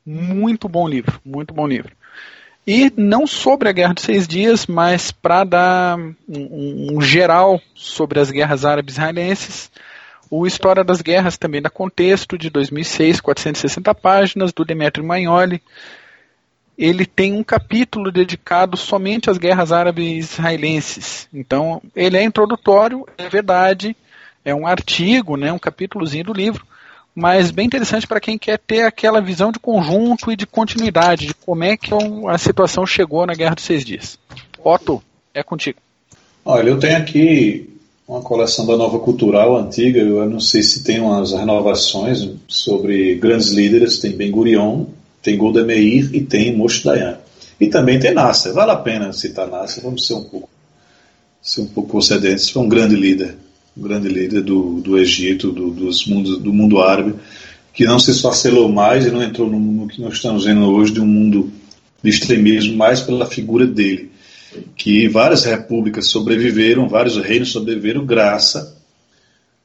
[0.09, 1.91] Muito bom livro, muito bom livro.
[2.65, 8.17] E não sobre a Guerra dos Seis Dias, mas para dar um, um, geral sobre
[8.21, 9.69] as guerras árabes israelenses.
[10.31, 15.61] O História das Guerras também dá contexto, de 2006, 460 páginas, do Demetrio Magnoli.
[16.77, 21.27] Ele tem um capítulo dedicado somente às guerras árabes israelenses.
[21.33, 23.93] Então, ele é introdutório, é verdade,
[24.45, 26.65] é um artigo, né, um capítulozinho do livro,
[27.17, 31.33] mas bem interessante para quem quer ter aquela visão de conjunto e de continuidade, de
[31.33, 31.89] como é que
[32.27, 34.19] a situação chegou na Guerra dos Seis Dias.
[34.63, 35.01] Otto,
[35.33, 35.79] é contigo.
[36.45, 37.75] Olha, eu tenho aqui
[38.07, 43.49] uma coleção da Nova Cultural antiga, eu não sei se tem umas renovações sobre grandes
[43.49, 44.85] líderes, tem Ben Gurion,
[45.19, 47.17] tem Golda Meir e tem Moshe Dayan.
[47.59, 50.49] E também tem Nasser, vale a pena citar Nasser, vamos ser um pouco,
[51.41, 53.46] ser um pouco procedentes, foi um grande líder
[53.77, 57.15] grande líder do, do Egito, do, dos mundos, do mundo árabe,
[57.73, 60.93] que não se esfacelou mais e não entrou no, no que nós estamos vendo hoje
[60.93, 61.51] de um mundo
[62.01, 64.11] de extremismo, mais pela figura dele.
[64.75, 68.75] Que várias repúblicas sobreviveram, vários reinos sobreviveram graças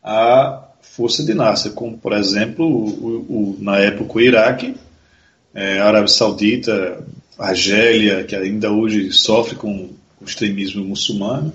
[0.03, 4.75] à força de Nasser, como por exemplo, o, o, na época o Iraque,
[5.55, 7.03] é, a Arábia Saudita,
[7.39, 9.89] a Argélia, que ainda hoje sofre com
[10.21, 11.53] o extremismo muçulmano,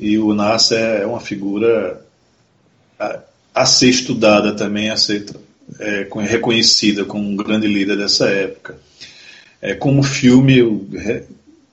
[0.00, 2.04] e o Nasser é uma figura
[2.98, 3.20] a,
[3.54, 5.26] a ser estudada também, a ser
[5.78, 8.78] é, reconhecida como um grande líder dessa época.
[9.60, 10.88] É, como filme,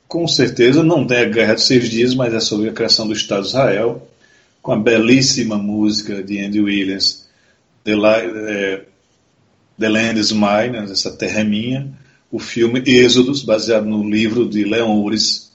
[0.08, 3.14] com certeza não tem a Guerra dos Seis Dias, mas é sobre a criação do
[3.14, 4.06] Estado de Israel,
[4.62, 7.26] com a belíssima música de Andy Williams,
[7.86, 8.82] The, é,
[9.80, 11.88] The Land is Mine, essa terra é minha,
[12.30, 15.54] o filme Êxodos, baseado no livro de Leon Uris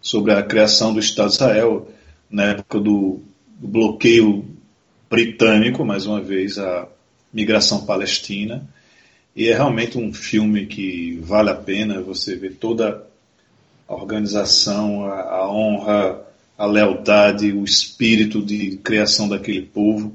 [0.00, 1.88] sobre a criação do Estado de Israel,
[2.34, 3.20] na época do,
[3.60, 4.44] do bloqueio
[5.08, 6.88] britânico, mais uma vez, a
[7.32, 8.68] migração palestina.
[9.36, 13.06] E é realmente um filme que vale a pena você ver toda
[13.86, 16.26] a organização, a, a, honra,
[16.58, 20.12] a lealdade, o espírito de criação daquele povo,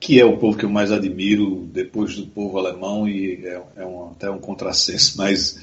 [0.00, 3.86] que é o povo que eu mais admiro depois do povo alemão, e é, é
[3.86, 5.56] um, até um contrassenso, mas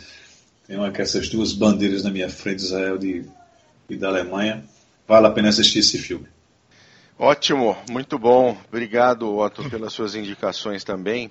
[0.65, 3.25] tem uma que essas duas bandeiras na minha frente, Israel e
[3.97, 4.63] da Alemanha,
[5.11, 6.25] vale a pena assistir esse filme.
[7.19, 8.57] Ótimo, muito bom.
[8.69, 11.29] Obrigado, Otto, pelas suas indicações também.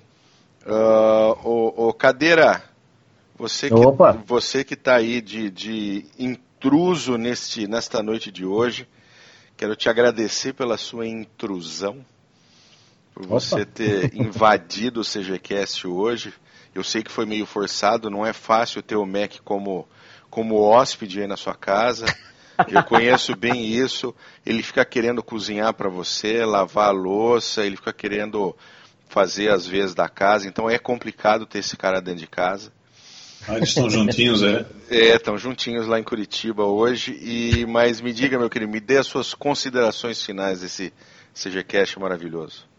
[0.63, 2.63] Uh, o, o, Cadeira,
[3.35, 3.75] você que,
[4.23, 8.87] você que está aí de, de intruso neste, nesta noite de hoje,
[9.57, 12.05] quero te agradecer pela sua intrusão,
[13.15, 13.39] por Opa.
[13.39, 16.31] você ter invadido o CGCast hoje.
[16.75, 19.87] Eu sei que foi meio forçado, não é fácil ter o Mac como,
[20.29, 22.05] como hóspede aí na sua casa.
[22.67, 24.13] Eu conheço bem isso.
[24.45, 28.55] Ele fica querendo cozinhar para você, lavar a louça, ele fica querendo
[29.09, 30.47] fazer as vezes da casa.
[30.47, 32.71] Então é complicado ter esse cara dentro de casa.
[33.47, 34.65] Ah, eles estão juntinhos, é?
[34.89, 37.17] É, estão juntinhos lá em Curitiba hoje.
[37.21, 40.93] E mas me diga, meu querido, me dê as suas considerações finais desse
[41.33, 42.69] CGCast maravilhoso.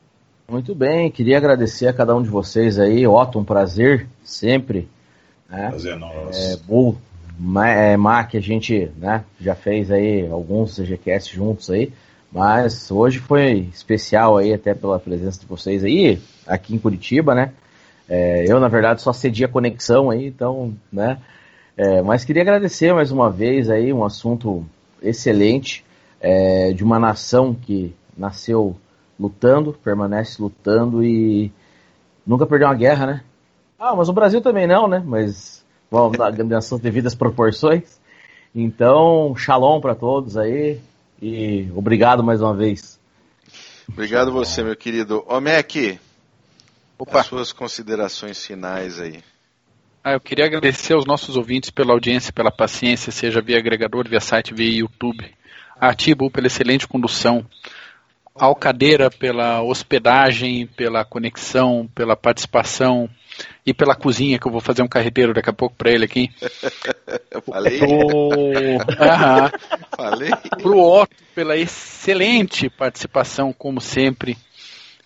[0.48, 4.88] Muito bem, queria agradecer a cada um de vocês aí, Otto, um prazer sempre.
[5.48, 5.68] Né?
[5.68, 6.38] Prazer é nosso.
[6.38, 7.11] É, Bull, é,
[7.44, 11.92] Mac, a gente né, já fez aí alguns CGCast juntos aí,
[12.30, 17.52] mas hoje foi especial aí até pela presença de vocês aí, aqui em Curitiba, né?
[18.08, 21.18] É, eu, na verdade, só cedi a conexão aí, então, né?
[21.76, 24.64] É, mas queria agradecer mais uma vez aí, um assunto
[25.02, 25.84] excelente
[26.20, 28.76] é, de uma nação que nasceu
[29.18, 31.50] lutando, permanece lutando e
[32.24, 33.22] nunca perdeu uma guerra, né?
[33.78, 35.02] Ah, mas o Brasil também não, né?
[35.04, 35.61] Mas
[35.92, 38.00] vamos nas suas devidas proporções.
[38.54, 40.80] Então, shalom para todos aí
[41.20, 42.98] e obrigado mais uma vez.
[43.86, 45.22] Obrigado você, meu querido.
[45.28, 45.70] Ô, Mac,
[46.98, 47.20] Opa.
[47.20, 49.22] as suas considerações finais aí.
[50.02, 54.18] Ah, eu queria agradecer aos nossos ouvintes pela audiência, pela paciência, seja via agregador, via
[54.18, 55.30] site, via YouTube.
[55.78, 57.44] A Atibu pela excelente condução.
[58.34, 63.08] Alcadeira pela hospedagem, pela conexão, pela participação
[63.64, 66.30] e pela cozinha, que eu vou fazer um carreteiro daqui a pouco para ele aqui.
[67.30, 67.78] Eu falei.
[67.78, 68.28] Pro...
[69.96, 70.30] Falei.
[70.60, 74.36] Pro Otto pela excelente participação, como sempre.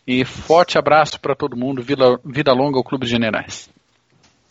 [0.06, 1.82] E forte abraço para todo mundo.
[1.82, 3.68] Vida, vida longa ao Clube de Generais.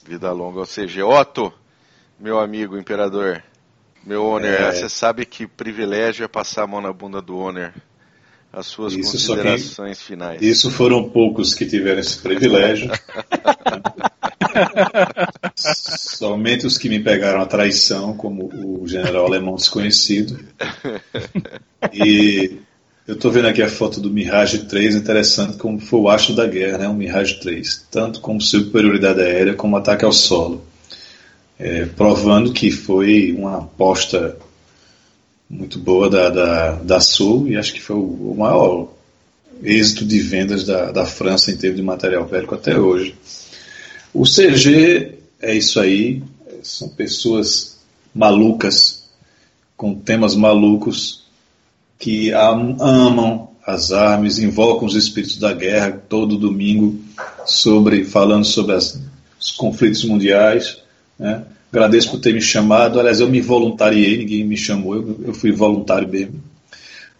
[0.05, 1.01] Vida longa ao CG.
[1.01, 1.51] Otto,
[2.19, 3.41] meu amigo imperador,
[4.05, 4.71] meu Owner, É.
[4.71, 7.73] você sabe que privilégio é passar a mão na bunda do Owner.
[8.55, 10.41] As suas Isso, que- considerações finais.
[10.41, 12.89] Isso foram poucos que tiveram esse privilégio.
[15.55, 20.39] Somente os que me pegaram a traição, como o general alemão desconhecido.
[21.91, 22.59] E
[23.05, 26.47] eu estou vendo aqui a foto do Mirage 3, interessante como foi o astro da
[26.47, 26.87] guerra, né?
[26.87, 30.63] o Mirage 3, tanto como superioridade aérea como ataque ao solo.
[31.59, 34.37] É, provando que foi uma aposta
[35.49, 38.89] muito boa da, da, da Sul e acho que foi o, maior
[39.63, 43.15] êxito de vendas da, da França em termos de material bélico até hoje.
[44.13, 46.21] O CG é isso aí,
[46.63, 47.77] são pessoas
[48.13, 49.05] malucas,
[49.77, 51.23] com temas malucos,
[51.99, 56.99] que am- amam as armas, invocam os espíritos da guerra todo domingo,
[57.45, 58.99] sobre falando sobre as-
[59.39, 60.77] os conflitos mundiais.
[61.19, 61.43] Né?
[61.75, 62.97] Agradeço por ter me chamado.
[62.97, 66.41] Aliás, eu me voluntariei, ninguém me chamou, eu, eu fui voluntário mesmo.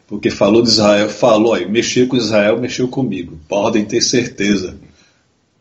[0.08, 3.38] Porque falou de Israel, falou, aí, mexeu com Israel, mexeu comigo.
[3.50, 4.78] Podem ter certeza.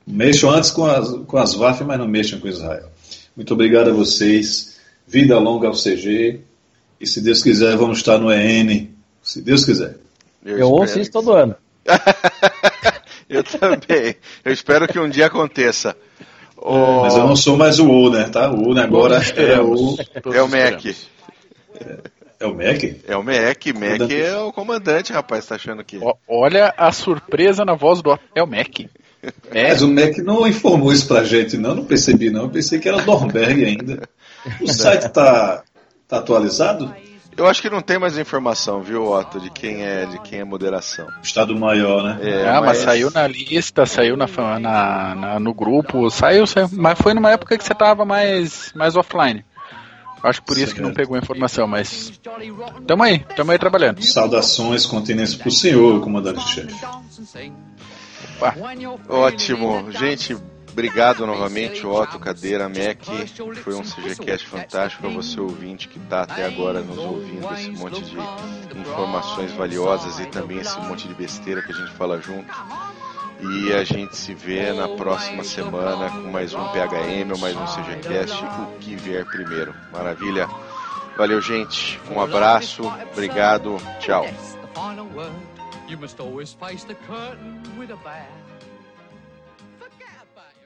[0.06, 2.88] Mexam antes com as, com as VAF, mas não mexam com Israel.
[3.34, 4.76] Muito obrigado a vocês.
[5.08, 6.38] Vida longa ao CG.
[7.00, 8.90] E se Deus quiser, vamos estar no EN.
[9.20, 9.96] Se Deus quiser.
[10.44, 11.56] Eu ouço espero isso todo ano.
[13.28, 14.14] Eu também.
[14.44, 15.96] Eu espero que um dia aconteça.
[16.64, 18.24] O- Mas eu não sou mais o O, né?
[18.30, 18.50] Tá?
[18.50, 19.96] O O agora Todos é o.
[20.34, 20.86] É o Mac.
[22.40, 22.84] É o Mac?
[23.06, 23.66] É o Mac.
[23.66, 24.14] Mac Comandante.
[24.22, 26.00] é o comandante, rapaz, tá achando que.
[26.26, 28.18] Olha a surpresa na voz do.
[28.34, 28.80] É o Mac.
[29.52, 31.74] É, Mas o Mac não informou isso pra gente, não.
[31.74, 32.44] Não percebi, não.
[32.44, 34.08] Eu pensei que era Dornberg ainda.
[34.60, 35.62] O site tá,
[36.08, 36.94] tá atualizado?
[37.36, 40.44] Eu acho que não tem mais informação, viu, Otto, de quem é, de quem é
[40.44, 41.06] moderação.
[41.22, 42.18] Estado Maior, né?
[42.22, 44.26] É, ah, mas saiu na lista, saiu na,
[44.60, 48.94] na- na- no grupo, saiu, saiu, mas foi numa época que você tava mais, mais
[48.94, 49.44] offline.
[50.22, 50.96] Acho que por isso que não Certo.
[50.96, 52.18] pegou a informação, mas
[52.86, 54.02] tamo aí, tamo aí trabalhando.
[54.02, 56.74] Saudações continentes pro senhor, comandante-chefe.
[59.08, 59.90] Ótimo.
[59.92, 60.36] Gente,
[60.74, 63.04] obrigado novamente, Otto, Cadeira, Mac.
[63.62, 68.02] Foi um CGCast fantástico para você ouvinte que está até agora nos ouvindo esse monte
[68.02, 68.16] de
[68.78, 72.52] informações valiosas e também esse monte de besteira que a gente fala junto.
[73.40, 77.66] E a gente se vê na próxima semana com mais um PHM ou mais um
[77.66, 79.74] CGCast, o que vier primeiro.
[79.92, 80.48] Maravilha?
[81.16, 82.00] Valeu, gente.
[82.10, 84.26] Um abraço, obrigado, tchau.